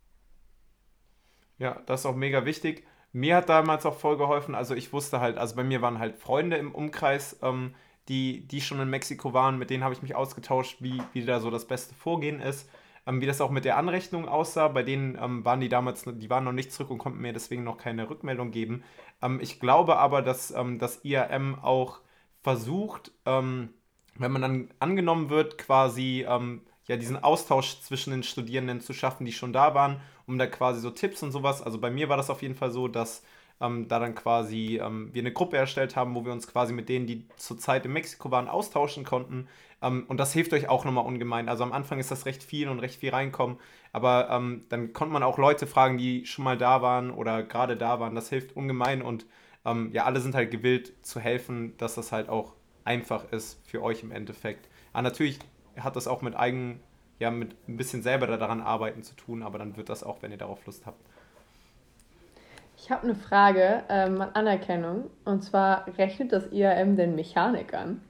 [1.57, 2.85] Ja, das ist auch mega wichtig.
[3.13, 6.17] Mir hat damals auch voll geholfen, also ich wusste halt, also bei mir waren halt
[6.17, 7.73] Freunde im Umkreis, ähm,
[8.09, 11.39] die, die schon in Mexiko waren, mit denen habe ich mich ausgetauscht, wie, wie da
[11.39, 12.69] so das beste Vorgehen ist.
[13.07, 16.29] Ähm, wie das auch mit der Anrechnung aussah, bei denen ähm, waren die damals, die
[16.29, 18.83] waren noch nicht zurück und konnten mir deswegen noch keine Rückmeldung geben.
[19.21, 22.01] Ähm, ich glaube aber, dass ähm, das IAM auch
[22.43, 23.69] versucht, ähm,
[24.17, 29.25] wenn man dann angenommen wird, quasi ähm, ja diesen Austausch zwischen den Studierenden zu schaffen,
[29.25, 31.61] die schon da waren, um da quasi so Tipps und sowas.
[31.61, 33.23] Also bei mir war das auf jeden Fall so, dass
[33.61, 36.89] ähm, da dann quasi ähm, wir eine Gruppe erstellt haben, wo wir uns quasi mit
[36.89, 39.47] denen, die zurzeit in Mexiko waren, austauschen konnten.
[39.81, 41.49] Ähm, und das hilft euch auch nochmal ungemein.
[41.49, 43.57] Also am Anfang ist das recht viel und recht viel reinkommen,
[43.93, 47.77] aber ähm, dann konnte man auch Leute fragen, die schon mal da waren oder gerade
[47.77, 48.15] da waren.
[48.15, 49.25] Das hilft ungemein und
[49.65, 53.81] ähm, ja, alle sind halt gewillt zu helfen, dass das halt auch einfach ist für
[53.81, 54.69] euch im Endeffekt.
[54.93, 55.39] Aber natürlich
[55.79, 56.79] hat das auch mit eigen,
[57.19, 60.31] ja, mit ein bisschen selber daran arbeiten zu tun, aber dann wird das auch, wenn
[60.31, 60.99] ihr darauf Lust habt.
[62.77, 65.09] Ich habe eine Frage ähm, an Anerkennung.
[65.23, 68.01] Und zwar, rechnet das IAM denn Mechanik an?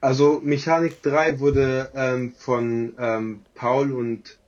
[0.00, 4.38] Also Mechanik 3 wurde ähm, von ähm, Paul und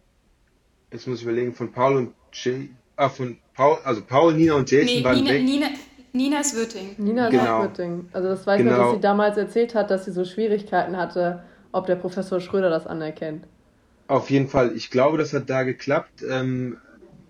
[0.90, 4.70] jetzt muss ich überlegen, von Paul und Jay, ah, von Paul, also Paul, Nina und
[4.70, 5.42] Jason nee, waren Nina, weg.
[5.44, 5.66] Nina,
[6.14, 6.94] Nina ist Wirting.
[6.96, 7.58] Nina ist Genau.
[7.58, 8.08] auch Wirting.
[8.12, 8.85] Also das weiß ich noch, Genau.
[8.85, 12.87] dass sie damals erzählt hat, dass sie so Schwierigkeiten hatte, ob der Professor Schröder das
[12.87, 13.46] anerkennt.
[14.08, 14.76] Auf jeden Fall.
[14.76, 16.22] Ich glaube, das hat da geklappt.
[16.28, 16.78] Ähm,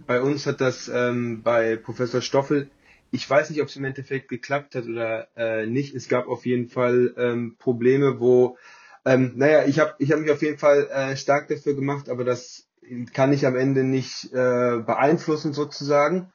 [0.07, 2.71] bei uns hat das ähm, bei Professor Stoffel,
[3.13, 5.95] ich weiß nicht, ob es im Endeffekt geklappt hat oder äh, nicht.
[5.95, 8.57] Es gab auf jeden Fall ähm, Probleme, wo,
[9.05, 12.25] ähm, naja, ich habe ich hab mich auf jeden Fall äh, stark dafür gemacht, aber
[12.25, 12.69] das
[13.13, 16.33] kann ich am Ende nicht äh, beeinflussen sozusagen.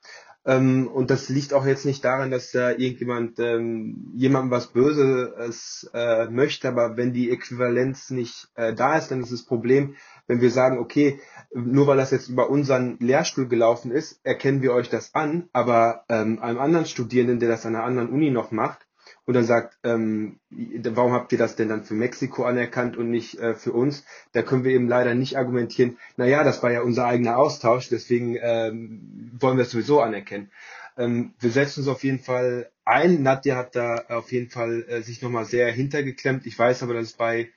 [0.48, 5.90] Ähm, und das liegt auch jetzt nicht daran, dass da irgendjemand ähm, jemandem was Böses
[5.94, 10.40] äh, möchte, aber wenn die Äquivalenz nicht äh, da ist, dann ist das Problem, wenn
[10.40, 11.20] wir sagen, okay,
[11.54, 16.06] nur weil das jetzt über unseren Lehrstuhl gelaufen ist, erkennen wir euch das an, aber
[16.08, 18.87] ähm, einem anderen Studierenden, der das an einer anderen Uni noch macht,
[19.28, 23.38] und dann sagt, ähm, warum habt ihr das denn dann für Mexiko anerkannt und nicht
[23.40, 24.06] äh, für uns?
[24.32, 28.38] Da können wir eben leider nicht argumentieren, naja, das war ja unser eigener Austausch, deswegen
[28.42, 30.50] ähm, wollen wir es sowieso anerkennen.
[30.98, 33.22] Ähm, wir setzen uns auf jeden Fall ein.
[33.22, 36.48] Nadja hat da auf jeden Fall äh, sich nochmal sehr hintergeklemmt.
[36.48, 37.50] Ich weiß aber, dass es bei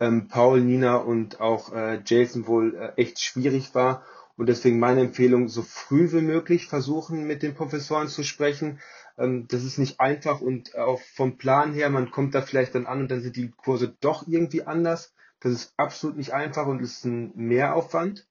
[0.00, 4.04] ähm, Paul, Nina und auch äh, Jason wohl äh, echt schwierig war.
[4.36, 8.80] Und deswegen meine Empfehlung, so früh wie möglich versuchen, mit den Professoren zu sprechen.
[9.18, 12.86] Ähm, das ist nicht einfach und auch vom Plan her, man kommt da vielleicht dann
[12.86, 15.14] an und dann sind die Kurse doch irgendwie anders.
[15.40, 18.26] Das ist absolut nicht einfach und ist ein Mehraufwand.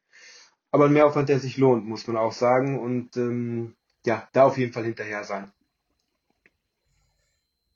[0.72, 2.80] Aber ein Mehraufwand, der sich lohnt, muss man auch sagen.
[2.80, 5.52] Und ähm, ja, da auf jeden Fall hinterher sein.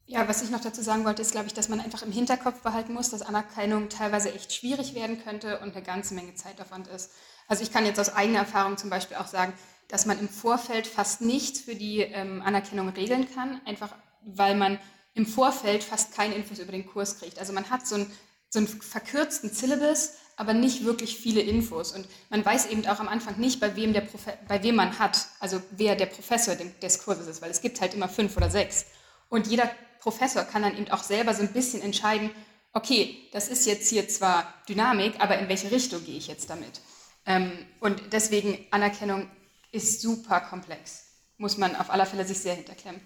[0.10, 2.62] Ja, was ich noch dazu sagen wollte, ist, glaube ich, dass man einfach im Hinterkopf
[2.62, 7.12] behalten muss, dass Anerkennung teilweise echt schwierig werden könnte und eine ganze Menge Zeitaufwand ist.
[7.50, 9.54] Also ich kann jetzt aus eigener Erfahrung zum Beispiel auch sagen,
[9.88, 13.94] dass man im Vorfeld fast nichts für die ähm, Anerkennung regeln kann, einfach
[14.26, 14.80] weil man
[15.14, 17.40] im Vorfeld fast keine Infos über den Kurs kriegt.
[17.40, 18.12] Also man hat so einen,
[18.50, 21.92] so einen verkürzten Syllabus, aber nicht wirklich viele Infos.
[21.92, 25.00] Und man weiß eben auch am Anfang nicht, bei wem, der Profe bei wem man
[25.00, 28.52] hat, also wer der Professor des Kurses ist, weil es gibt halt immer fünf oder
[28.52, 28.86] sechs.
[29.30, 29.70] Und jeder
[30.00, 32.30] Professor kann dann eben auch selber so ein bisschen entscheiden,
[32.74, 36.82] okay, das ist jetzt hier zwar Dynamik, aber in welche Richtung gehe ich jetzt damit?
[37.26, 39.28] Ähm, und deswegen Anerkennung
[39.72, 41.08] ist super komplex.
[41.38, 43.02] Muss man auf alle Fälle sich sehr hinterklemmen.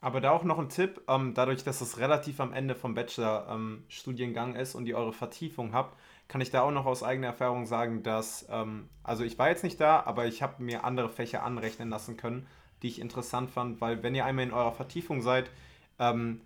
[0.00, 4.54] Aber da auch noch ein Tipp, ähm, dadurch, dass es relativ am Ende vom Bachelor-Studiengang
[4.54, 8.02] ist und ihr eure Vertiefung habt, kann ich da auch noch aus eigener Erfahrung sagen,
[8.02, 11.88] dass, ähm, also ich war jetzt nicht da, aber ich habe mir andere Fächer anrechnen
[11.88, 12.46] lassen können,
[12.82, 15.50] die ich interessant fand, weil wenn ihr einmal in eurer Vertiefung seid,
[15.98, 16.42] ähm,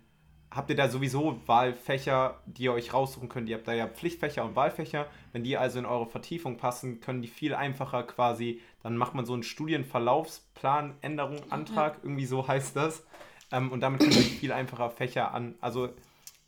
[0.51, 3.49] habt ihr da sowieso Wahlfächer, die ihr euch raussuchen könnt.
[3.49, 5.05] Ihr habt da ja Pflichtfächer und Wahlfächer.
[5.31, 9.25] Wenn die also in eure Vertiefung passen, können die viel einfacher quasi, dann macht man
[9.25, 13.05] so einen Studienverlaufsplan, Änderung, Antrag, irgendwie so heißt das.
[13.51, 15.89] Ähm, und damit könnt ihr viel einfacher Fächer an, also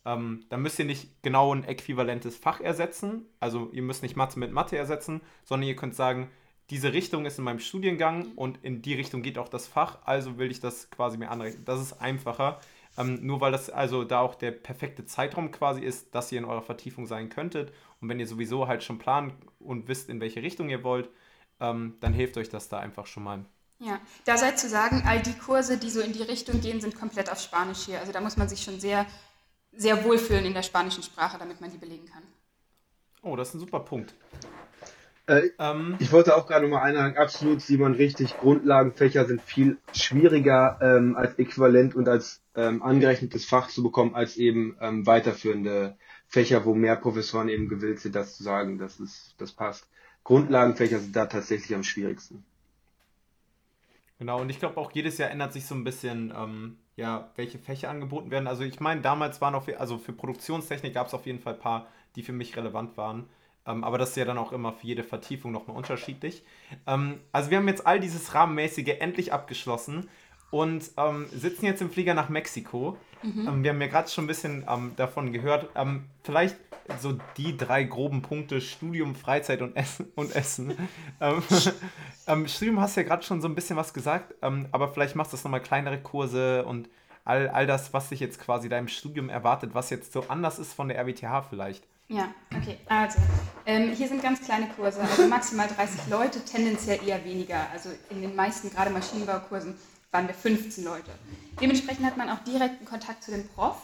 [0.06, 3.26] ähm, da müsst ihr nicht genau ein äquivalentes Fach ersetzen.
[3.40, 6.30] Also ihr müsst nicht Mathe mit Mathe ersetzen, sondern ihr könnt sagen,
[6.70, 10.38] diese Richtung ist in meinem Studiengang und in die Richtung geht auch das Fach, also
[10.38, 11.66] will ich das quasi mir anrechnen.
[11.66, 12.60] Das ist einfacher.
[13.02, 16.46] Ähm, nur weil das also da auch der perfekte Zeitraum quasi ist, dass ihr in
[16.46, 17.74] eurer Vertiefung sein könntet.
[18.00, 21.10] Und wenn ihr sowieso halt schon planen und wisst, in welche Richtung ihr wollt,
[21.60, 23.46] ähm, dann hilft euch das da einfach schon mal.
[23.80, 26.96] Ja, da sei zu sagen, all die Kurse, die so in die Richtung gehen, sind
[26.96, 28.00] komplett auf Spanisch hier.
[28.00, 29.08] Also da muss man sich schon sehr,
[29.72, 32.24] sehr wohlfühlen in der spanischen Sprache, damit man die belegen kann.
[33.24, 34.14] Oh, das ist ein super Punkt.
[35.32, 40.78] Äh, Ähm, Ich wollte auch gerade nochmal einhaken, absolut Simon richtig, Grundlagenfächer sind viel schwieriger
[40.82, 45.96] ähm, als äquivalent und als ähm, angerechnetes Fach zu bekommen, als eben ähm, weiterführende
[46.28, 49.88] Fächer, wo mehr Professoren eben gewillt sind, das zu sagen, dass es, das passt.
[50.26, 52.44] Grundlagenfächer sind da tatsächlich am schwierigsten.
[54.20, 57.58] Genau, und ich glaube auch jedes Jahr ändert sich so ein bisschen, ähm, ja, welche
[57.58, 58.48] Fächer angeboten werden.
[58.48, 61.60] Also ich meine, damals waren auf, also für Produktionstechnik gab es auf jeden Fall ein
[61.60, 63.30] paar, die für mich relevant waren.
[63.68, 66.44] Ähm, aber das ist ja dann auch immer für jede Vertiefung nochmal unterschiedlich.
[66.88, 70.10] Ähm, also wir haben jetzt all dieses Rahmenmäßige endlich abgeschlossen.
[70.50, 72.98] und ähm, sitzen jetzt im Flieger nach Mexiko.
[73.24, 73.48] Mhm.
[73.48, 75.70] Ähm, wir haben ja gerade schon ein bisschen ähm, davon gehört.
[75.76, 76.58] Ähm, vielleicht
[77.00, 80.12] so die drei groben Punkte: Studium, Freizeit und Essen.
[80.16, 80.76] Und Essen.
[82.48, 85.38] Studium hast du ja gerade schon so ein bisschen was gesagt, aber vielleicht machst du
[85.38, 86.90] das nochmal kleinere Kurse und
[87.24, 90.74] all, all das, was sich jetzt quasi deinem Studium erwartet, was jetzt so anders ist
[90.74, 91.88] von der RWTH vielleicht.
[92.12, 92.78] Ja, okay.
[92.90, 93.20] Also,
[93.66, 97.70] ähm, hier sind ganz kleine Kurse, also maximal 30 Leute, tendenziell eher weniger.
[97.72, 99.76] Also in den meisten, gerade Maschinenbaukursen,
[100.12, 101.12] waren wir 15 Leute.
[101.62, 103.78] Dementsprechend hat man auch direkten Kontakt zu dem Prof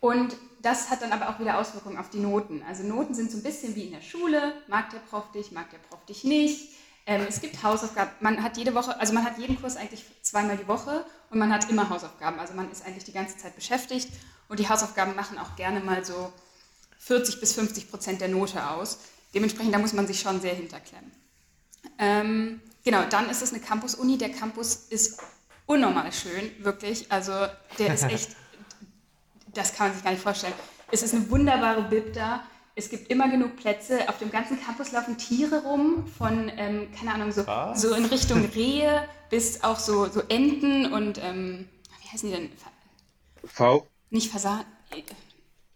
[0.00, 2.62] und das hat dann aber auch wieder Auswirkungen auf die Noten.
[2.68, 5.70] Also Noten sind so ein bisschen wie in der Schule, mag der Prof dich, mag
[5.70, 6.74] der Prof dich nicht.
[7.06, 10.58] Ähm, es gibt Hausaufgaben, man hat jede Woche, also man hat jeden Kurs eigentlich zweimal
[10.58, 12.38] die Woche und man hat immer Hausaufgaben.
[12.38, 14.10] Also man ist eigentlich die ganze Zeit beschäftigt
[14.50, 16.30] und die Hausaufgaben machen auch gerne mal so
[17.02, 18.98] 40 bis 50 Prozent der Note aus.
[19.34, 21.10] Dementsprechend, da muss man sich schon sehr hinterklemmen.
[21.98, 24.18] Ähm, genau, dann ist es eine Campus-Uni.
[24.18, 25.20] Der Campus ist
[25.66, 27.10] unnormal schön, wirklich.
[27.10, 27.32] Also
[27.78, 28.30] der ist echt,
[29.54, 30.54] das kann man sich gar nicht vorstellen.
[30.92, 32.44] Es ist eine wunderbare Bib da.
[32.76, 34.08] Es gibt immer genug Plätze.
[34.08, 38.44] Auf dem ganzen Campus laufen Tiere rum, von, ähm, keine Ahnung, so, so in Richtung
[38.54, 41.68] Rehe bis auch so, so Enten und, ähm,
[42.00, 42.52] wie heißen die denn?
[43.44, 43.88] V?
[44.10, 44.64] Nicht Fasan.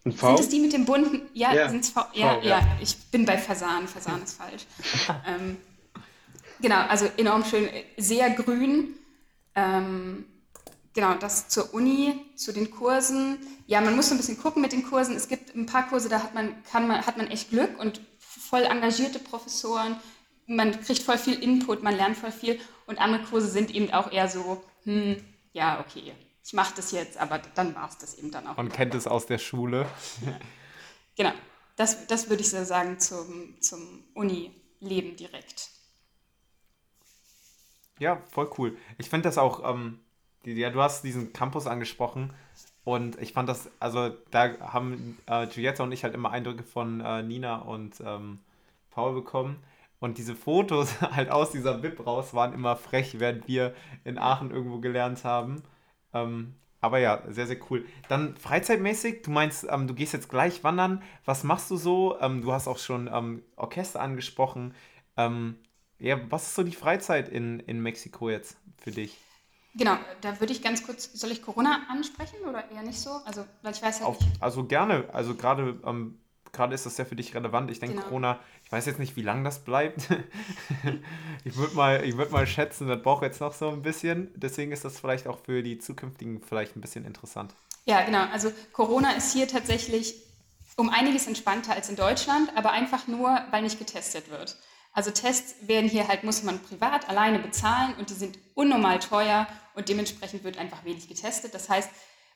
[0.07, 0.27] Ein V?
[0.27, 1.21] Sind es die mit dem bunten?
[1.33, 1.69] Ja, ja.
[1.69, 1.99] sind es V?
[2.13, 3.87] Ja, v ja, ja, ich bin bei Fasan.
[3.87, 4.65] Fasan ist falsch.
[5.27, 5.57] ähm,
[6.61, 8.95] genau, also enorm schön, sehr grün.
[9.53, 10.25] Ähm,
[10.93, 13.37] genau, das zur Uni, zu den Kursen.
[13.65, 15.15] Ja, man muss so ein bisschen gucken mit den Kursen.
[15.15, 17.99] Es gibt ein paar Kurse, da hat man, kann man, hat man echt Glück und
[18.17, 19.97] voll engagierte Professoren.
[20.45, 22.61] Man kriegt voll viel Input, man lernt voll viel.
[22.85, 25.17] Und andere Kurse sind eben auch eher so, hm,
[25.51, 26.13] ja, okay,
[26.47, 28.55] ich mache das jetzt, aber dann war es das eben dann auch.
[28.55, 29.85] Man kennt es aus der Schule.
[31.17, 31.33] genau,
[31.75, 35.69] das, das würde ich so sagen zum, zum Uni-Leben direkt.
[37.99, 38.77] Ja, voll cool.
[38.97, 39.99] Ich finde das auch, ähm,
[40.45, 42.33] ja, du hast diesen Campus angesprochen
[42.85, 47.01] und ich fand das, also da haben äh, Giulietta und ich halt immer Eindrücke von
[47.01, 48.39] äh, Nina und ähm,
[48.89, 49.61] Paul bekommen.
[49.99, 54.51] Und diese Fotos halt aus dieser Bib raus waren immer frech, während wir in Aachen
[54.51, 55.61] irgendwo gelernt haben.
[56.13, 57.85] Ähm, aber ja, sehr, sehr cool.
[58.07, 61.01] Dann freizeitmäßig, du meinst, ähm, du gehst jetzt gleich wandern.
[61.25, 62.19] Was machst du so?
[62.21, 64.73] Ähm, du hast auch schon ähm, Orchester angesprochen.
[65.15, 65.57] Ähm,
[65.99, 69.17] ja, was ist so die Freizeit in, in Mexiko jetzt für dich?
[69.73, 73.11] Genau, da würde ich ganz kurz, soll ich Corona ansprechen oder eher nicht so?
[73.25, 76.19] Also, weil ich weiß halt Auf, Also gerne, also gerade ähm,
[76.51, 77.69] gerade ist das ja für dich relevant.
[77.71, 78.07] Ich denke, genau.
[78.07, 80.09] Corona, ich weiß jetzt nicht, wie lange das bleibt.
[81.45, 84.29] ich würde mal, würd mal schätzen, das braucht jetzt noch so ein bisschen.
[84.35, 87.55] Deswegen ist das vielleicht auch für die zukünftigen vielleicht ein bisschen interessant.
[87.85, 88.25] Ja, genau.
[88.33, 90.15] Also Corona ist hier tatsächlich
[90.75, 94.57] um einiges entspannter als in Deutschland, aber einfach nur, weil nicht getestet wird.
[94.91, 99.47] Also Tests werden hier halt, muss man privat alleine bezahlen und die sind unnormal teuer
[99.75, 101.53] und dementsprechend wird einfach wenig getestet.
[101.53, 101.89] Das heißt,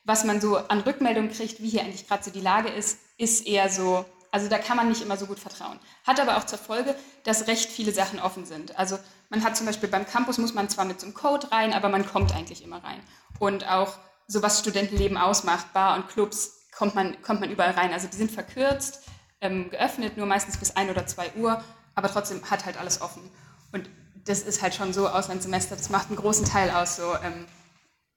[0.04, 3.46] was man so an Rückmeldungen kriegt, wie hier eigentlich gerade so die Lage ist, ist
[3.46, 5.78] eher so, also da kann man nicht immer so gut vertrauen.
[6.06, 8.78] Hat aber auch zur Folge, dass recht viele Sachen offen sind.
[8.78, 11.74] Also man hat zum Beispiel beim Campus muss man zwar mit so einem Code rein,
[11.74, 13.00] aber man kommt eigentlich immer rein.
[13.38, 17.92] Und auch so was Studentenleben ausmacht, Bar und Clubs, kommt man, kommt man überall rein.
[17.92, 19.02] Also die sind verkürzt,
[19.42, 21.62] ähm, geöffnet, nur meistens bis ein oder zwei Uhr,
[21.94, 23.30] aber trotzdem hat halt alles offen.
[23.70, 23.90] Und
[24.24, 27.46] das ist halt schon so Auslandssemester, das macht einen großen Teil aus, so ähm,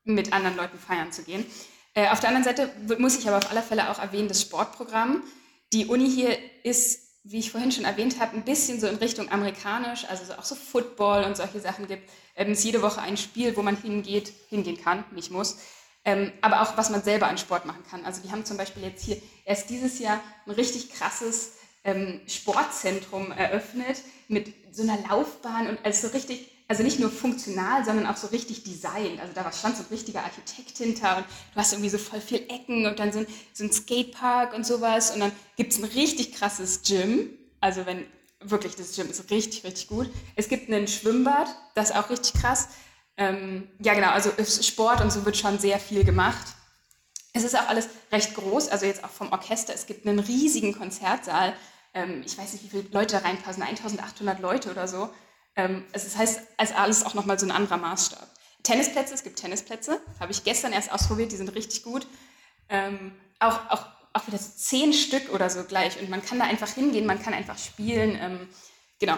[0.06, 1.46] mit anderen Leuten feiern zu gehen.
[1.94, 5.24] Äh, auf der anderen Seite muss ich aber auf alle Fälle auch erwähnen, das Sportprogramm.
[5.76, 9.30] Die Uni hier ist, wie ich vorhin schon erwähnt habe, ein bisschen so in Richtung
[9.30, 12.10] amerikanisch, also auch so Football und solche Sachen gibt.
[12.38, 15.58] Ähm, es ist jede Woche ein Spiel, wo man hingeht, hingehen kann, nicht muss.
[16.06, 18.06] Ähm, aber auch, was man selber an Sport machen kann.
[18.06, 23.34] Also die haben zum Beispiel jetzt hier erst dieses Jahr ein richtig krasses ähm, Sportzentrum
[23.34, 23.98] eröffnet
[24.30, 28.28] mit so einer Laufbahn und also so richtig also nicht nur funktional, sondern auch so
[28.28, 29.20] richtig designt.
[29.20, 32.40] Also da stand so ein richtiger Architekt hinter und du hast irgendwie so voll viel
[32.50, 35.12] Ecken und dann so ein, so ein Skatepark und sowas.
[35.12, 37.30] Und dann gibt es ein richtig krasses Gym.
[37.62, 38.06] Also wenn
[38.40, 40.10] wirklich, das Gym ist richtig, richtig gut.
[40.36, 42.70] Es gibt ein Schwimmbad, das ist auch richtig krass.
[43.18, 46.48] Ähm, ja, genau, also Sport und so wird schon sehr viel gemacht.
[47.34, 49.74] Es ist auch alles recht groß, also jetzt auch vom Orchester.
[49.74, 51.54] Es gibt einen riesigen Konzertsaal.
[51.94, 55.10] Ähm, ich weiß nicht, wie viele Leute da reinpassen, 1800 Leute oder so.
[55.56, 58.28] Ähm, es heißt, als alles auch nochmal so ein anderer Maßstab.
[58.64, 62.08] Tennisplätze, es gibt Tennisplätze, habe ich gestern erst ausprobiert, die sind richtig gut.
[62.68, 66.46] Ähm, auch, auch, auch wieder so zehn Stück oder so gleich und man kann da
[66.46, 68.18] einfach hingehen, man kann einfach spielen.
[68.20, 68.50] Ähm,
[69.00, 69.18] genau.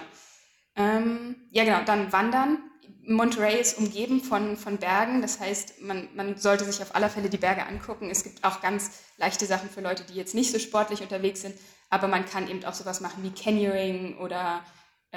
[0.76, 2.60] Ähm, ja, genau, dann wandern.
[3.10, 7.30] Monterey ist umgeben von, von Bergen, das heißt, man, man sollte sich auf alle Fälle
[7.30, 8.10] die Berge angucken.
[8.10, 11.56] Es gibt auch ganz leichte Sachen für Leute, die jetzt nicht so sportlich unterwegs sind,
[11.89, 14.62] aber man kann eben auch sowas machen wie Canyoning oder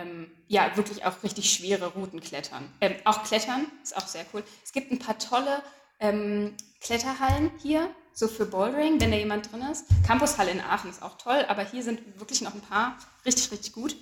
[0.01, 2.73] ähm, ja wirklich auch richtig schwere Routen klettern.
[2.81, 4.45] Ähm, auch klettern ist auch sehr cool.
[4.65, 5.63] Es gibt ein paar tolle
[5.99, 9.85] ähm, Kletterhallen hier, so für Bouldering, wenn da jemand drin ist.
[10.07, 13.73] Campushalle in Aachen ist auch toll, aber hier sind wirklich noch ein paar richtig, richtig
[13.73, 13.97] gut.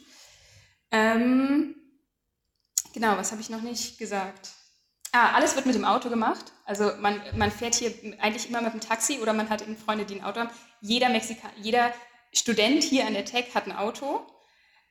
[0.90, 1.74] Ähm,
[2.94, 4.50] genau, was habe ich noch nicht gesagt?
[5.12, 6.52] Ah, alles wird mit dem Auto gemacht.
[6.64, 10.04] Also man, man fährt hier eigentlich immer mit dem Taxi oder man hat eben Freunde,
[10.04, 10.50] die ein Auto haben.
[10.80, 11.92] Jeder, Mexika jeder
[12.32, 14.26] Student hier an der Tech hat ein Auto.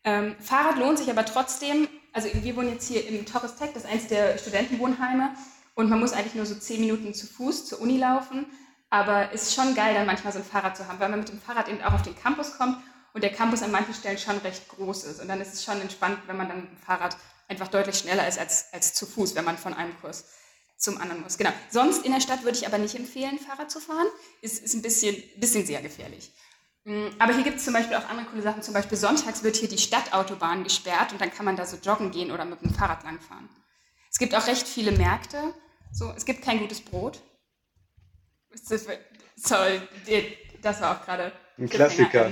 [0.04, 1.88] Ähm, Fahrrad lohnt sich aber trotzdem.
[2.14, 5.36] Also wir wohnen jetzt hier im Torres Tech, das ist eines der Studentenwohnheime.
[5.76, 8.46] Und man muss eigentlich nur so zehn Minuten zu Fuß zur Uni laufen.
[8.90, 11.30] Aber es ist schon geil, dann manchmal so ein Fahrrad zu haben, weil man mit
[11.30, 12.78] dem Fahrrad eben auch auf den Campus kommt
[13.14, 15.22] und der Campus an manchen Stellen schon recht groß ist.
[15.22, 18.28] Und dann ist es schon entspannt, wenn man dann mit dem Fahrrad einfach deutlich schneller
[18.28, 20.26] ist als, als zu Fuß, wenn man von einem Kurs
[20.78, 21.38] zum anderen muss.
[21.38, 21.52] Genau.
[21.70, 24.08] Sonst in der Stadt würde ich aber nicht empfehlen, Fahrrad zu fahren.
[24.42, 26.32] Ist, ist ein bisschen, bisschen sehr gefährlich.
[26.88, 28.62] Mm, aber hier gibt es zum Beispiel auch andere coole Sachen.
[28.64, 32.12] Zum Beispiel sonntags wird hier die Stadtautobahn gesperrt und dann kann man da so joggen
[32.12, 33.50] gehen oder mit dem Fahrrad langfahren.
[34.10, 35.54] Es gibt auch recht viele Märkte.
[35.92, 37.22] So, es gibt kein gutes Brot.
[39.36, 39.82] Sorry,
[40.62, 42.32] das war auch gerade ein Klassiker.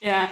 [0.00, 0.30] Ja,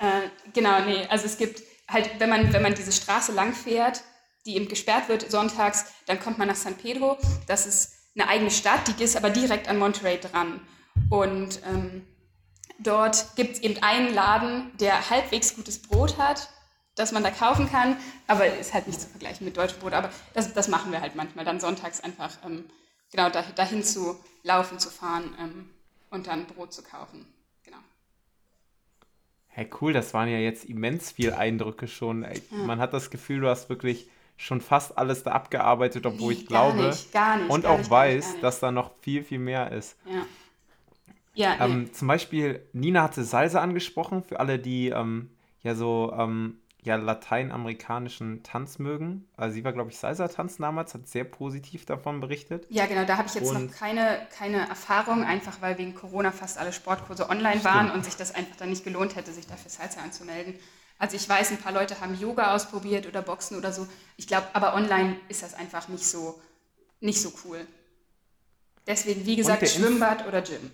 [0.00, 4.02] äh, genau, nee, also es gibt halt, wenn man, wenn man diese Straße lang fährt,
[4.44, 7.16] die eben gesperrt wird sonntags, dann kommt man nach San Pedro.
[7.46, 10.66] Das ist eine eigene Stadt, die ist aber direkt an Monterey dran.
[11.10, 12.06] Und ähm,
[12.78, 16.48] dort gibt es eben einen Laden, der halbwegs gutes Brot hat,
[16.94, 19.92] das man da kaufen kann, aber ist halt nicht zu vergleichen mit deutschem Brot.
[19.94, 22.64] Aber das, das machen wir halt manchmal, dann sonntags einfach ähm,
[23.10, 25.70] genau dahin zu laufen, zu fahren ähm,
[26.10, 27.26] und dann Brot zu kaufen.
[29.54, 32.22] Hey, cool, das waren ja jetzt immens viele Eindrücke schon.
[32.22, 32.30] Ja.
[32.50, 34.08] Man hat das Gefühl, du hast wirklich
[34.38, 38.40] schon fast alles da abgearbeitet, obwohl ich gar glaube nicht, nicht, und auch nicht, weiß,
[38.40, 39.96] dass da noch viel, viel mehr ist.
[40.06, 40.24] Ja.
[41.34, 41.92] Ja, ähm, nee.
[41.92, 45.30] Zum Beispiel, Nina hatte Salsa angesprochen, für alle, die ähm,
[45.62, 49.28] ja so ähm, ja, lateinamerikanischen Tanz mögen.
[49.36, 52.66] Also sie war, glaube ich, Salsa-Tanz damals, hat sehr positiv davon berichtet.
[52.70, 56.32] Ja, genau, da habe ich jetzt und noch keine, keine Erfahrung, einfach weil wegen Corona
[56.32, 57.64] fast alle Sportkurse online stimmt.
[57.64, 60.54] waren und sich das einfach dann nicht gelohnt hätte, sich dafür Salsa anzumelden.
[60.98, 63.86] Also ich weiß, ein paar Leute haben Yoga ausprobiert oder Boxen oder so.
[64.16, 66.40] Ich glaube, aber online ist das einfach nicht so,
[67.00, 67.64] nicht so cool.
[68.88, 70.70] Deswegen, wie gesagt, Schwimmbad oder Gym.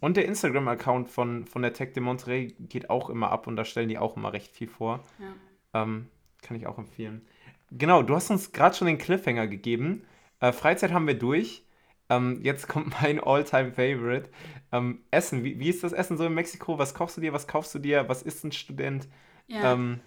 [0.00, 3.64] Und der Instagram-Account von, von der Tech de Monterey geht auch immer ab und da
[3.64, 5.02] stellen die auch immer recht viel vor.
[5.18, 5.82] Ja.
[5.82, 6.08] Ähm,
[6.42, 7.22] kann ich auch empfehlen.
[7.70, 10.04] Genau, du hast uns gerade schon den Cliffhanger gegeben.
[10.40, 11.64] Äh, Freizeit haben wir durch.
[12.10, 14.30] Ähm, jetzt kommt mein All-Time-Favorite.
[14.72, 15.44] Ähm, Essen.
[15.44, 16.78] Wie, wie ist das Essen so in Mexiko?
[16.78, 17.32] Was kochst du dir?
[17.32, 18.08] Was kaufst du dir?
[18.08, 19.08] Was ist ein Student?
[19.46, 19.72] Ja.
[19.72, 20.00] Ähm,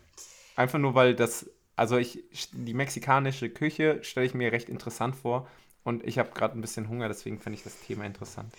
[0.55, 5.47] einfach nur, weil das, also ich, die mexikanische Küche stelle ich mir recht interessant vor.
[5.87, 8.53] Und ich habe gerade ein bisschen Hunger, deswegen fand ich das Thema interessant.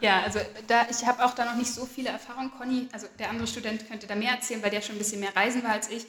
[0.00, 2.50] Ja, also da, ich habe auch da noch nicht so viele Erfahrungen.
[2.58, 5.36] Conny, also der andere Student könnte da mehr erzählen, weil der schon ein bisschen mehr
[5.36, 6.04] reisen war als ich.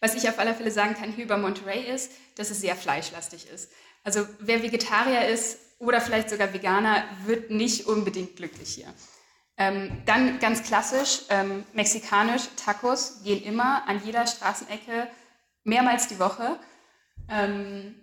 [0.00, 3.48] Was ich auf alle Fälle sagen kann hier über Monterey ist, dass es sehr fleischlastig
[3.48, 3.72] ist.
[4.04, 8.92] Also wer Vegetarier ist oder vielleicht sogar Veganer, wird nicht unbedingt glücklich hier.
[9.56, 15.08] Ähm, dann ganz klassisch, ähm, mexikanisch, Tacos gehen immer an jeder Straßenecke
[15.64, 16.60] mehrmals die Woche.
[17.30, 17.94] Ähm,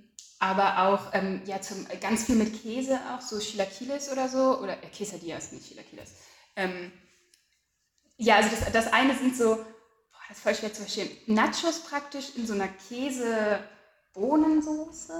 [0.45, 4.73] aber auch ähm, ja, zum, ganz viel mit Käse auch, so Chilaquiles oder so, oder
[4.83, 6.11] äh, Quesadillas, nicht Chilaquiles.
[6.55, 6.91] Ähm,
[8.17, 9.65] ja, also das, das eine sind so, boah,
[10.29, 15.13] das ist voll schwer zu verstehen, Nachos praktisch in so einer Käse-Bohnensoße.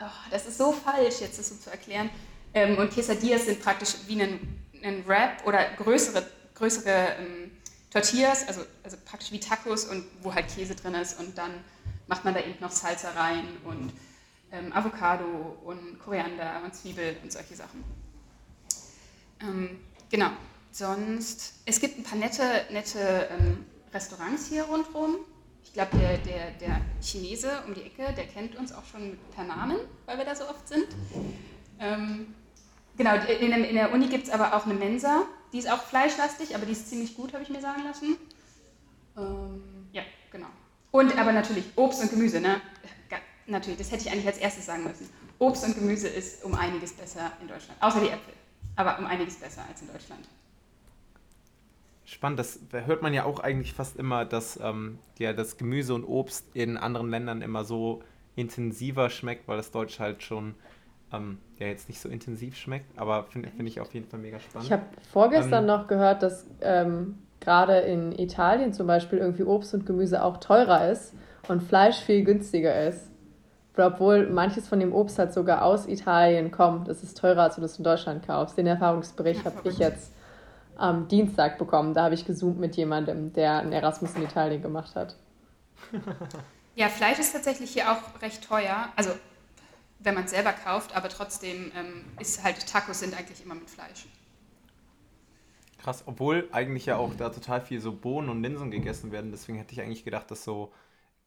[0.00, 2.08] Oh, das ist so falsch, jetzt das so zu erklären.
[2.54, 7.50] Ähm, und Quesadillas sind praktisch wie ein, ein Wrap oder größere, größere ähm,
[7.90, 11.52] Tortillas, also, also praktisch wie Tacos und wo halt Käse drin ist und dann
[12.06, 13.92] macht man da eben noch Salsa rein und
[14.52, 17.84] ähm, Avocado und Koriander und Zwiebel und solche Sachen.
[19.40, 19.80] Ähm,
[20.10, 20.30] genau,
[20.70, 25.16] sonst, es gibt ein paar nette, nette ähm, Restaurants hier rundherum.
[25.62, 29.44] Ich glaube, der, der, der Chinese um die Ecke, der kennt uns auch schon per
[29.44, 30.86] Namen, weil wir da so oft sind.
[31.78, 32.34] Ähm,
[32.96, 36.54] genau, in, in, der Uni gibt es aber auch eine Mensa, die ist auch fleischlastig,
[36.54, 38.16] aber die ist ziemlich gut, habe ich mir sagen lassen.
[39.16, 40.48] Ähm, ja, genau.
[40.90, 42.60] Und aber natürlich Obst und Gemüse, ne?
[43.48, 45.08] Natürlich, das hätte ich eigentlich als erstes sagen müssen.
[45.38, 48.34] Obst und Gemüse ist um einiges besser in Deutschland, außer die Äpfel,
[48.76, 50.28] aber um einiges besser als in Deutschland.
[52.04, 56.04] Spannend, das hört man ja auch eigentlich fast immer, dass ähm, ja, das Gemüse und
[56.04, 58.02] Obst in anderen Ländern immer so
[58.34, 60.54] intensiver schmeckt, weil das Deutsch halt schon
[61.12, 64.40] ähm, ja jetzt nicht so intensiv schmeckt, aber finde find ich auf jeden Fall mega
[64.40, 64.66] spannend.
[64.66, 69.74] Ich habe vorgestern ähm, noch gehört, dass ähm, gerade in Italien zum Beispiel irgendwie Obst
[69.74, 71.14] und Gemüse auch teurer ist
[71.48, 73.10] und Fleisch viel günstiger ist
[73.86, 77.60] obwohl manches von dem Obst halt sogar aus Italien kommt, ist es teurer, als du
[77.60, 78.58] das in Deutschland kaufst.
[78.58, 80.12] Den Erfahrungsbericht habe ich jetzt
[80.76, 81.94] am Dienstag bekommen.
[81.94, 85.16] Da habe ich gezoomt mit jemandem, der einen Erasmus in Italien gemacht hat.
[86.74, 88.88] Ja, Fleisch ist tatsächlich hier auch recht teuer.
[88.94, 89.10] Also
[89.98, 93.68] wenn man es selber kauft, aber trotzdem ähm, ist halt Tacos sind eigentlich immer mit
[93.68, 94.06] Fleisch.
[95.78, 99.30] Krass, obwohl eigentlich ja auch da total viel so Bohnen und Linsen gegessen werden.
[99.30, 100.72] Deswegen hätte ich eigentlich gedacht, dass so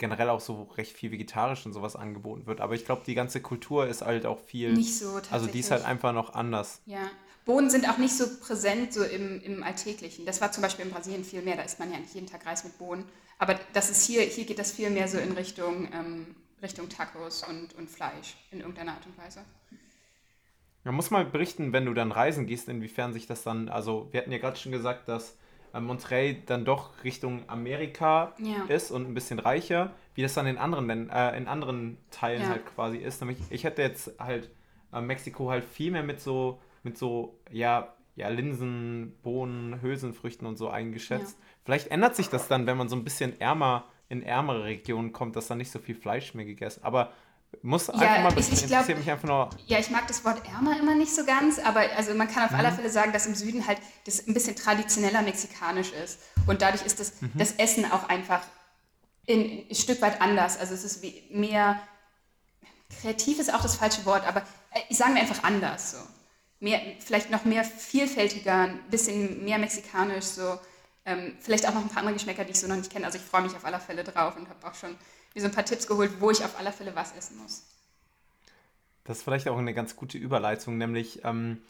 [0.02, 2.60] generell auch so recht viel vegetarisch und sowas angeboten wird.
[2.60, 4.74] Aber ich glaube, die ganze Kultur ist halt auch viel.
[4.74, 5.32] Nicht so tatsächlich.
[5.32, 6.82] Also die ist halt einfach noch anders.
[6.86, 7.10] Ja.
[7.46, 10.26] Bohnen sind auch nicht so präsent so im, im Alltäglichen.
[10.26, 12.46] Das war zum Beispiel in Brasilien viel mehr, da isst man ja nicht jeden Tag
[12.46, 13.06] Reis mit Bohnen.
[13.40, 17.44] Aber das ist hier, hier geht das viel mehr so in Richtung, ähm, Richtung Tacos
[17.48, 19.44] und, und Fleisch in irgendeiner Art und Weise.
[20.84, 24.20] Man muss mal berichten, wenn du dann reisen gehst, inwiefern sich das dann, also wir
[24.20, 25.38] hatten ja gerade schon gesagt, dass
[25.80, 28.66] Monterey dann doch Richtung Amerika Ja.
[28.68, 32.42] ist und ein bisschen reicher, wie das dann in anderen, Län- äh, in anderen Teilen
[32.42, 32.50] Ja.
[32.50, 33.22] halt quasi ist.
[33.22, 34.50] Nämlich, ich hätte jetzt halt
[34.94, 40.58] äh, Mexiko halt viel mehr mit so, mit so, ja, ja, Linsen, Bohnen, Hülsenfrüchten und
[40.58, 41.40] so eingeschätzt.
[41.64, 45.38] Vielleicht ändert sich das dann, wenn man so ein bisschen ärmer in ärmere Regionen kommt,
[45.38, 46.84] dass dann nicht so viel Fleisch mehr gegessen.
[46.84, 47.14] Aber
[47.64, 49.50] muss einfach mal ich- ich glaub- mich einfach nur.
[49.68, 52.52] Ja, ich mag das Wort ärmer immer nicht so ganz, aber also man kann auf
[52.52, 52.58] Mhm.
[52.60, 56.20] alle Fälle sagen, dass im Süden halt das ein bisschen traditioneller mexikanisch ist.
[56.48, 57.32] Und dadurch ist das, Mhm.
[57.36, 58.42] das Essen auch einfach
[59.26, 60.58] in, ein Stück weit anders.
[60.58, 61.80] Also es ist wie, mehr,
[63.02, 64.42] kreativ ist auch das falsche Wort, aber
[64.72, 65.98] äh, sagen wir einfach anders so.
[66.60, 70.60] Mehr, vielleicht noch mehr vielfältiger, ein bisschen mehr mexikanisch so.
[71.06, 73.06] Ähm, vielleicht auch noch ein paar andere Geschmäcker, die ich so noch nicht kenne.
[73.06, 74.96] Also ich freue mich auf alle Fälle drauf und habe auch schon
[75.36, 77.64] mir so ein paar Tipps geholt, wo ich auf alle Fälle was essen muss.
[79.04, 81.62] Das ist vielleicht auch eine ganz gute Überleitung, nämlich ähm,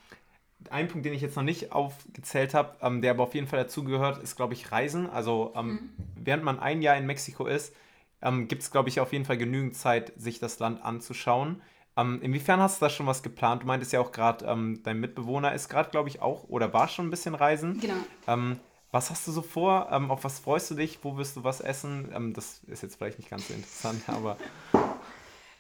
[0.70, 3.60] ein Punkt, den ich jetzt noch nicht aufgezählt habe, ähm, der aber auf jeden Fall
[3.60, 5.10] dazugehört, ist, glaube ich, Reisen.
[5.10, 7.74] Also ähm, während man ein Jahr in Mexiko ist,
[8.22, 11.62] ähm, gibt es, glaube ich, auf jeden Fall genügend Zeit, sich das Land anzuschauen.
[11.98, 13.64] Ähm, inwiefern hast du da schon was geplant?
[13.64, 16.88] Du meintest ja auch gerade, ähm, dein Mitbewohner ist gerade, glaube ich, auch oder war
[16.88, 17.80] schon ein bisschen reisen.
[17.80, 17.96] Genau.
[18.92, 19.88] Was hast du so vor?
[19.92, 21.00] Ähm, auf was freust du dich?
[21.02, 22.12] Wo wirst du was essen?
[22.14, 24.38] Ähm, das ist jetzt vielleicht nicht ganz so interessant, aber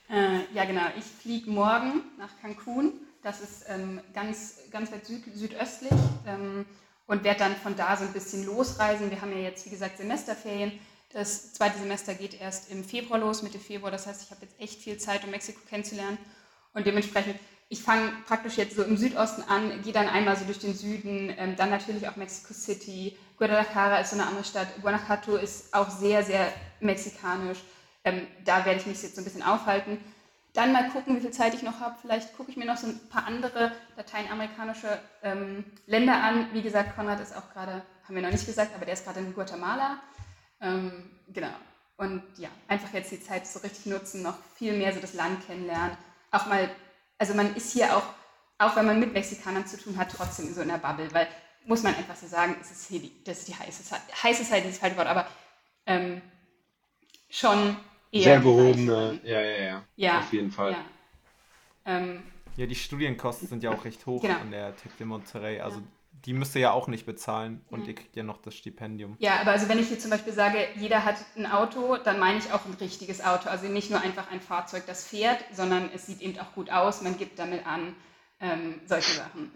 [0.10, 0.82] Äh, ja, genau.
[0.98, 2.94] Ich fliege morgen nach Cancun.
[3.24, 5.92] Das ist ähm, ganz, ganz weit süd, südöstlich
[6.28, 6.66] ähm,
[7.08, 9.10] und werde dann von da so ein bisschen losreisen.
[9.10, 10.74] Wir haben ja jetzt, wie gesagt, Semesterferien.
[11.14, 13.92] Das zweite Semester geht erst im Februar los, Mitte Februar.
[13.92, 16.18] Das heißt, ich habe jetzt echt viel Zeit, um Mexiko kennenzulernen.
[16.74, 17.38] Und dementsprechend,
[17.72, 21.34] ich fange praktisch jetzt so im Südosten an, gehe dann einmal so durch den Süden,
[21.38, 23.18] ähm, dann natürlich auch Mexico City.
[23.38, 24.68] Guadalajara ist so eine andere Stadt.
[24.82, 26.52] Guanajuato ist auch sehr, sehr
[26.82, 27.60] mexikanisch.
[28.04, 30.00] Ähm, da werde ich mich jetzt so ein bisschen aufhalten.
[30.54, 31.96] Dann mal gucken, wie viel Zeit ich noch habe.
[32.02, 36.48] Vielleicht gucke ich mir noch so ein paar andere lateinamerikanische ähm, Länder an.
[36.52, 39.22] Wie gesagt, Konrad ist auch gerade, haben wir noch nicht gesagt, aber der ist gerade
[39.22, 40.02] in Guatemala.
[40.60, 41.54] Ähm, genau.
[41.96, 45.48] Und ja, einfach jetzt die Zeit so richtig nutzen, noch viel mehr so das Land
[45.48, 45.96] kennenlernen.
[46.32, 46.70] Auch mal,
[47.22, 48.04] also man ist hier auch,
[48.58, 51.28] auch wenn man mit Mexikanern zu tun hat, trotzdem so in der Bubble, weil,
[51.68, 54.44] muss man einfach so sagen, es ist hier die, das ist die heiße Zeit, heiße
[54.44, 55.28] Zeit ist das falsche Wort, aber
[55.86, 56.20] ähm,
[57.30, 57.78] schon
[58.12, 59.22] eher Sehr gehobene, reicheren.
[59.24, 60.72] ja, ja, ja, Ja, auf jeden Fall.
[60.72, 60.86] Ja.
[61.86, 62.24] Ähm,
[62.58, 64.40] ja, die Studienkosten sind ja auch recht hoch Genau.
[64.40, 65.60] an der Tec de Monterrey.
[65.62, 65.82] Also
[66.26, 69.16] die müsst ihr ja auch nicht bezahlen und ihr kriegt ja noch das Stipendium.
[69.20, 72.38] Ja, aber also wenn ich hier zum Beispiel sage, jeder hat ein Auto, dann meine
[72.38, 73.50] ich auch ein richtiges Auto.
[73.50, 77.02] Also nicht nur einfach ein Fahrzeug, das fährt, sondern es sieht eben auch gut aus,
[77.02, 77.96] man gibt damit an,
[78.40, 79.52] ähm, solche Sachen.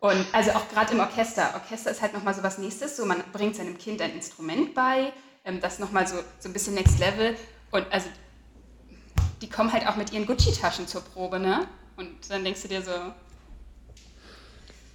[0.00, 1.54] Und also auch gerade im Orchester.
[1.54, 2.96] Orchester ist halt nochmal so was Nächstes.
[2.96, 5.12] So, man bringt seinem Kind ein Instrument bei,
[5.44, 7.36] ähm, das nochmal so, so ein bisschen Next Level.
[7.70, 8.08] Und also
[9.40, 11.66] die kommen halt auch mit ihren Gucci-Taschen zur Probe, ne?
[11.96, 12.90] Und dann denkst du dir so,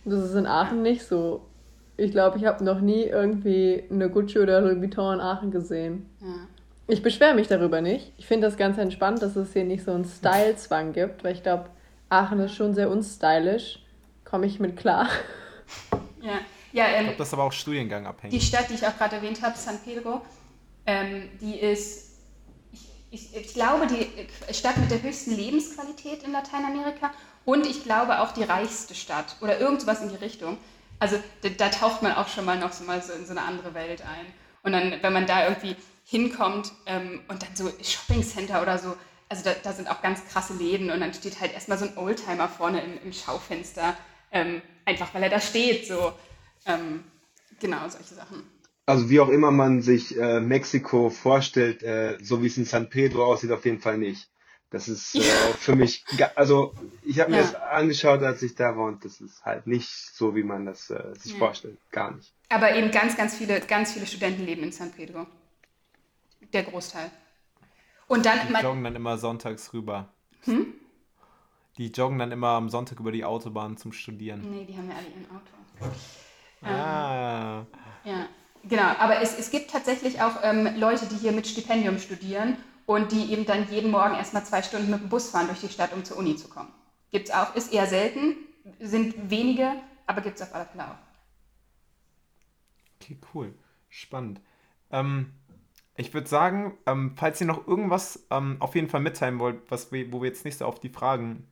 [0.07, 1.45] Das ist in Aachen nicht so.
[1.97, 6.09] Ich glaube, ich habe noch nie irgendwie eine Gucci oder Louis Vuitton in Aachen gesehen.
[6.21, 6.47] ja.
[6.89, 8.13] Ich beschwere mich darüber nicht.
[8.17, 11.43] Ich finde das ganz entspannt, dass es hier nicht so einen Style-Zwang gibt, weil ich
[11.43, 11.69] glaube,
[12.07, 13.79] Aachen ist schon sehr unstylisch.
[14.23, 15.09] Komme ich mit klar.
[16.21, 16.39] Ja,
[16.71, 18.47] ja Ich ähm, glaube, das ist aber auch Studiengang Die abhängig.
[18.47, 20.21] Stadt, die ich auch gerade erwähnt habe, San Pedro,
[20.85, 22.19] ähm, die ist,
[22.71, 27.11] ich, ich, ich glaube, die Stadt mit der höchsten Lebensqualität in Lateinamerika
[27.47, 30.57] und ich glaube auch die reichste Stadt oder irgendwas in die Richtung.
[30.99, 33.41] Also da, da taucht man auch schon mal noch so mal so in so eine
[33.43, 34.25] andere Welt ein.
[34.63, 38.97] Und dann, wenn man da irgendwie hinkommt ähm, und dann so Shoppingcenter oder so,
[39.29, 41.97] also da, da sind auch ganz krasse Läden und dann steht halt erstmal so ein
[41.97, 43.95] Oldtimer vorne im, im Schaufenster,
[44.33, 46.11] ähm, einfach weil er da steht, so.
[46.65, 47.05] Ähm,
[47.61, 48.43] genau, solche Sachen.
[48.85, 52.89] Also wie auch immer man sich äh, Mexiko vorstellt, äh, so wie es in San
[52.89, 54.27] Pedro aussieht, auf jeden Fall nicht.
[54.69, 56.03] Das ist äh, für mich,
[56.35, 57.43] also ich habe mir Ja.
[57.43, 60.89] das angeschaut, als ich da war und das ist halt nicht so, wie man das
[60.89, 61.37] äh, sich Ja.
[61.39, 61.77] vorstellt.
[61.91, 62.33] Gar nicht.
[62.49, 65.25] Aber eben ganz, ganz viele, ganz viele Studenten leben in San Pedro.
[66.53, 67.09] Der Großteil.
[68.07, 70.09] Und dann, Die man, joggen dann immer sonntags rüber.
[71.77, 74.49] Die joggen dann immer am Sonntag über die Autobahn zum Studieren.
[74.49, 75.51] nee, die haben ja alle ihren Auto.
[76.61, 77.65] Ah,
[78.03, 78.27] Ja.
[78.63, 82.57] Genau, aber es, es gibt tatsächlich auch ähm, Leute, die hier mit Stipendium studieren
[82.87, 85.69] und die eben dann jeden Morgen erstmal zwei Stunden mit dem Bus fahren durch die
[85.69, 86.73] Stadt, um zur Uni zu kommen.
[87.11, 88.37] Gibt es auch, ist eher selten,
[88.79, 89.73] sind wenige,
[90.07, 90.97] aber gibt es auf alle Fälle auch.
[92.99, 93.53] Okay, cool.
[93.89, 94.41] Spannend.
[94.89, 95.33] Ähm,
[95.97, 99.91] ich würde sagen, ähm, falls ihr noch irgendwas ähm, auf jeden Fall mitteilen wollt, was
[99.91, 101.45] wir, wo wir jetzt nicht so auf die Fragen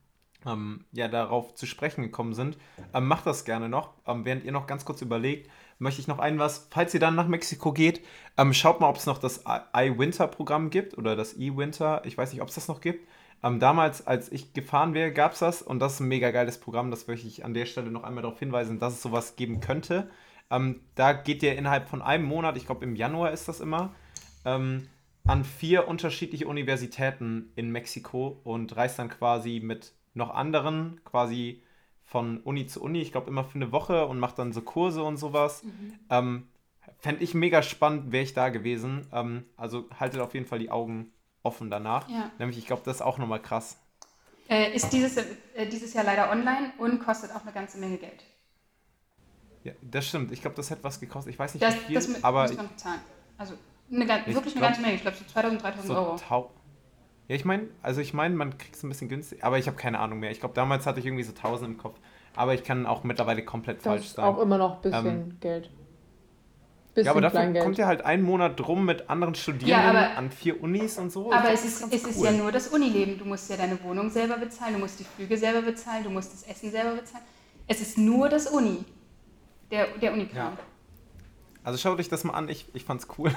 [0.46, 2.58] ähm, ja, darauf zu sprechen gekommen sind,
[2.94, 3.94] ähm, macht das gerne noch.
[4.08, 7.16] Ähm, während ihr noch ganz kurz überlegt, möchte ich noch ein was, falls ihr dann
[7.16, 8.02] nach Mexiko geht,
[8.38, 9.44] ähm, schaut mal, ob es noch das
[9.76, 12.02] iWinter-Programm gibt oder das eWinter.
[12.06, 13.08] Ich weiß nicht, ob es das noch gibt.
[13.44, 16.60] Ähm, damals, als ich gefahren wäre, gab es das und das ist ein mega geiles
[16.60, 16.92] Programm.
[16.92, 20.10] Das möchte ich an der Stelle noch einmal darauf hinweisen, dass es sowas geben könnte.
[20.50, 23.94] Ähm, da geht ihr innerhalb von einem Monat, ich glaube im Januar ist das immer,
[24.46, 24.88] ähm,
[25.26, 31.64] an vier unterschiedliche Universitäten in Mexiko und reist dann quasi mit noch anderen quasi
[32.16, 35.04] von Uni zu Uni, ich glaube immer für eine Woche und macht dann so Kurse
[35.04, 35.64] und sowas.
[35.64, 36.00] Mhm.
[36.10, 36.48] Ähm,
[37.00, 39.06] Fände ich mega spannend, wäre ich da gewesen.
[39.12, 41.12] Ähm, also haltet auf jeden Fall die Augen
[41.44, 42.08] offen danach.
[42.08, 42.32] Ja.
[42.40, 43.76] Nämlich, ich glaube, das ist auch nochmal krass.
[44.48, 48.24] Äh, ist dieses, äh, dieses Jahr leider online und kostet auch eine ganze Menge Geld.
[49.66, 50.32] Ja, das stimmt.
[50.32, 51.34] Ich glaube, das hätte was gekostet.
[51.34, 52.44] Ich weiß nicht, das, wie viel, das aber...
[52.44, 53.02] muss man bezahlen.
[53.38, 53.56] Also
[53.92, 54.96] eine, wirklich eine ganze Menge.
[54.96, 56.16] Ich glaube, so 2000, 3000 so Euro.
[57.28, 59.78] Ja, ich meine, also ich meine, man kriegt es ein bisschen günstig, aber ich habe
[59.78, 60.32] keine Ahnung mehr.
[60.32, 61.98] Ich glaube, damals hatte ich irgendwie so 1000 im Kopf.
[62.36, 64.26] Aber ich kann auch mittlerweile komplett das falsch sein.
[64.26, 65.70] auch immer noch ein bisschen ähm, Geld.
[66.94, 67.64] Bisschen ja, aber dafür Kleingeld.
[67.64, 71.12] kommt ja halt einen Monat drum mit anderen Studierenden ja, aber, an vier Unis und
[71.12, 71.32] so.
[71.32, 72.10] Aber es, ist, es cool.
[72.10, 73.18] ist ja nur das Unileben.
[73.18, 76.32] Du musst ja deine Wohnung selber bezahlen, du musst die Flüge selber bezahlen, du musst
[76.32, 77.24] das Essen selber bezahlen.
[77.68, 78.86] Es ist nur das Uni,
[79.72, 80.54] der, der Unikram.
[80.54, 80.58] Ja.
[81.66, 83.32] Also schaut euch das mal an, ich, ich fand's cool.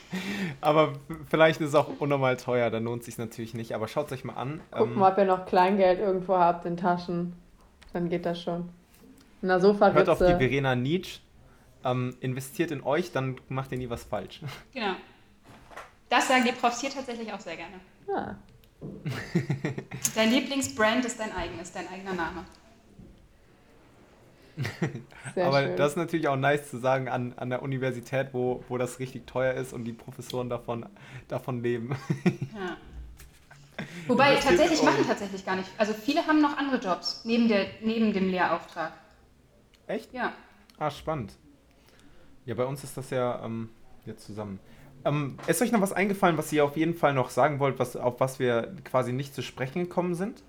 [0.60, 0.92] aber
[1.28, 3.74] vielleicht ist es auch unnormal teuer, dann lohnt es sich natürlich nicht.
[3.74, 4.60] Aber schaut es euch mal an.
[4.70, 7.34] Guckt ähm, mal, ob ihr noch Kleingeld irgendwo habt in Taschen.
[7.92, 8.68] Dann geht das schon.
[9.42, 11.18] Na, Sofa Hört auf die Verena Nietzsche.
[11.84, 14.40] Ähm, investiert in euch, dann macht ihr nie was falsch.
[14.72, 14.94] Genau.
[16.08, 17.80] Das sagen die Profs hier tatsächlich auch sehr gerne.
[18.06, 18.36] Ja.
[20.14, 22.44] dein Lieblingsbrand ist dein eigenes, dein eigener Name.
[25.36, 25.76] Aber schön.
[25.76, 29.26] das ist natürlich auch nice zu sagen an, an der Universität, wo, wo das richtig
[29.26, 30.86] teuer ist und die Professoren davon,
[31.28, 31.96] davon leben.
[32.54, 32.76] Ja.
[34.06, 35.68] Wobei tatsächlich machen tatsächlich gar nicht.
[35.78, 38.92] Also viele haben noch andere Jobs neben, der, neben dem Lehrauftrag.
[39.86, 40.12] Echt?
[40.12, 40.32] Ja.
[40.78, 41.32] Ah, spannend.
[42.46, 43.70] Ja, bei uns ist das ja ähm,
[44.06, 44.60] jetzt zusammen.
[45.04, 47.96] Ähm, ist euch noch was eingefallen, was ihr auf jeden Fall noch sagen wollt, was,
[47.96, 50.42] auf was wir quasi nicht zu sprechen gekommen sind?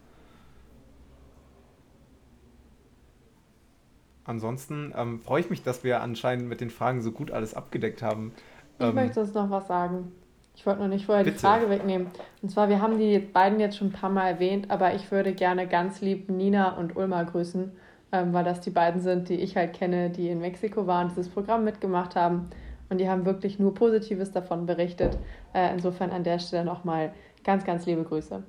[4.25, 8.01] Ansonsten ähm, freue ich mich, dass wir anscheinend mit den Fragen so gut alles abgedeckt
[8.01, 8.33] haben.
[8.79, 10.11] Ich ähm, möchte uns noch was sagen.
[10.55, 11.35] Ich wollte noch nicht vorher bitte.
[11.35, 12.07] die Frage wegnehmen.
[12.41, 15.33] Und zwar, wir haben die beiden jetzt schon ein paar Mal erwähnt, aber ich würde
[15.33, 17.71] gerne ganz lieb Nina und Ulma grüßen,
[18.11, 21.29] ähm, weil das die beiden sind, die ich halt kenne, die in Mexiko waren, dieses
[21.29, 22.49] Programm mitgemacht haben.
[22.89, 25.17] Und die haben wirklich nur Positives davon berichtet.
[25.53, 27.13] Äh, insofern an der Stelle nochmal
[27.43, 28.43] ganz, ganz liebe Grüße.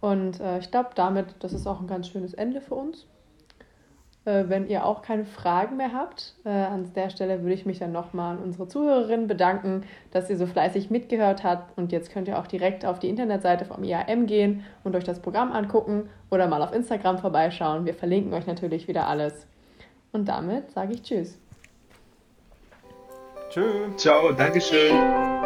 [0.00, 3.06] Und äh, ich glaube, damit, das ist auch ein ganz schönes Ende für uns.
[4.26, 7.78] Äh, wenn ihr auch keine Fragen mehr habt, äh, an der Stelle würde ich mich
[7.78, 11.78] dann nochmal an unsere Zuhörerinnen bedanken, dass ihr so fleißig mitgehört habt.
[11.78, 15.20] Und jetzt könnt ihr auch direkt auf die Internetseite vom IAM gehen und euch das
[15.20, 17.86] Programm angucken oder mal auf Instagram vorbeischauen.
[17.86, 19.46] Wir verlinken euch natürlich wieder alles.
[20.12, 21.38] Und damit sage ich Tschüss.
[23.50, 23.96] Tschüss.
[23.96, 25.45] Ciao, Dankeschön.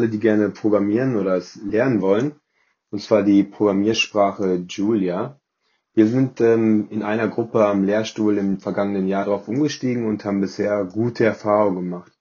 [0.00, 2.32] Alle, die gerne programmieren oder es lernen wollen,
[2.90, 5.38] und zwar die Programmiersprache Julia.
[5.92, 10.40] Wir sind ähm, in einer Gruppe am Lehrstuhl im vergangenen Jahr darauf umgestiegen und haben
[10.40, 12.12] bisher gute Erfahrungen gemacht.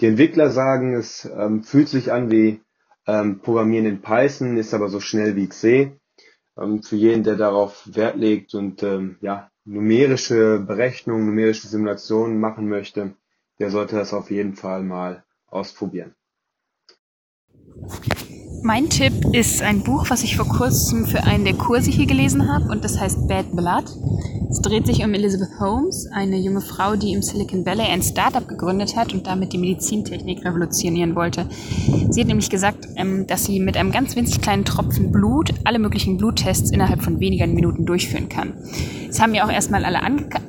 [0.00, 2.60] Die Entwickler sagen, es ähm, fühlt sich an wie
[3.06, 5.92] ähm, Programmieren in Python, ist aber so schnell wie C.
[6.58, 12.68] Ähm, für jeden, der darauf Wert legt und ähm, ja, numerische Berechnungen, numerische Simulationen machen
[12.68, 13.14] möchte,
[13.60, 16.16] der sollte das auf jeden Fall mal ausprobieren.
[17.86, 18.27] Thank you.
[18.62, 22.52] Mein Tipp ist ein Buch, was ich vor kurzem für einen der Kurse hier gelesen
[22.52, 23.84] habe und das heißt Bad Blood.
[24.50, 28.46] Es dreht sich um Elizabeth Holmes, eine junge Frau, die im Silicon Valley ein Startup
[28.48, 31.46] gegründet hat und damit die Medizintechnik revolutionieren wollte.
[32.08, 35.78] Sie hat nämlich gesagt, ähm, dass sie mit einem ganz winzig kleinen Tropfen Blut alle
[35.78, 38.54] möglichen Bluttests innerhalb von wenigen Minuten durchführen kann.
[39.06, 40.00] Das haben ja auch erstmal alle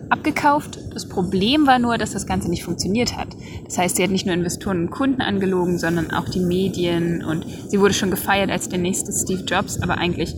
[0.10, 0.80] abgekauft.
[0.93, 3.28] Das Problem war nur, dass das Ganze nicht funktioniert hat.
[3.66, 7.45] Das heißt, sie hat nicht nur Investoren und Kunden angelogen, sondern auch die Medien und
[7.68, 10.36] sie wurde schon gefeiert als der nächste Steve Jobs, aber eigentlich,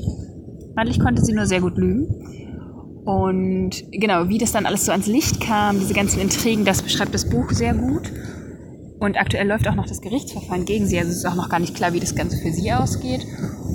[0.76, 2.08] eigentlich konnte sie nur sehr gut lügen.
[3.04, 7.14] Und genau, wie das dann alles so ans Licht kam, diese ganzen Intrigen, das beschreibt
[7.14, 8.12] das Buch sehr gut.
[9.00, 11.00] Und aktuell läuft auch noch das Gerichtsverfahren gegen sie.
[11.00, 13.26] Also es ist auch noch gar nicht klar, wie das Ganze für sie ausgeht.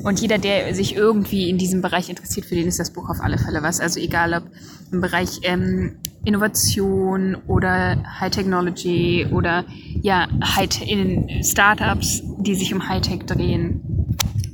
[0.06, 3.20] Und jeder, der sich irgendwie in diesem Bereich interessiert, für den ist das Buch auf
[3.20, 3.80] alle Fälle was.
[3.80, 4.44] Also egal ob
[4.92, 9.64] im Bereich ähm, Innovation oder High Technology oder
[10.02, 13.80] ja, High in Startups, die sich um Hightech drehen.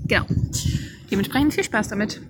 [0.06, 0.24] Genau.
[1.10, 2.22] Dementsprechend viel Spaß damit.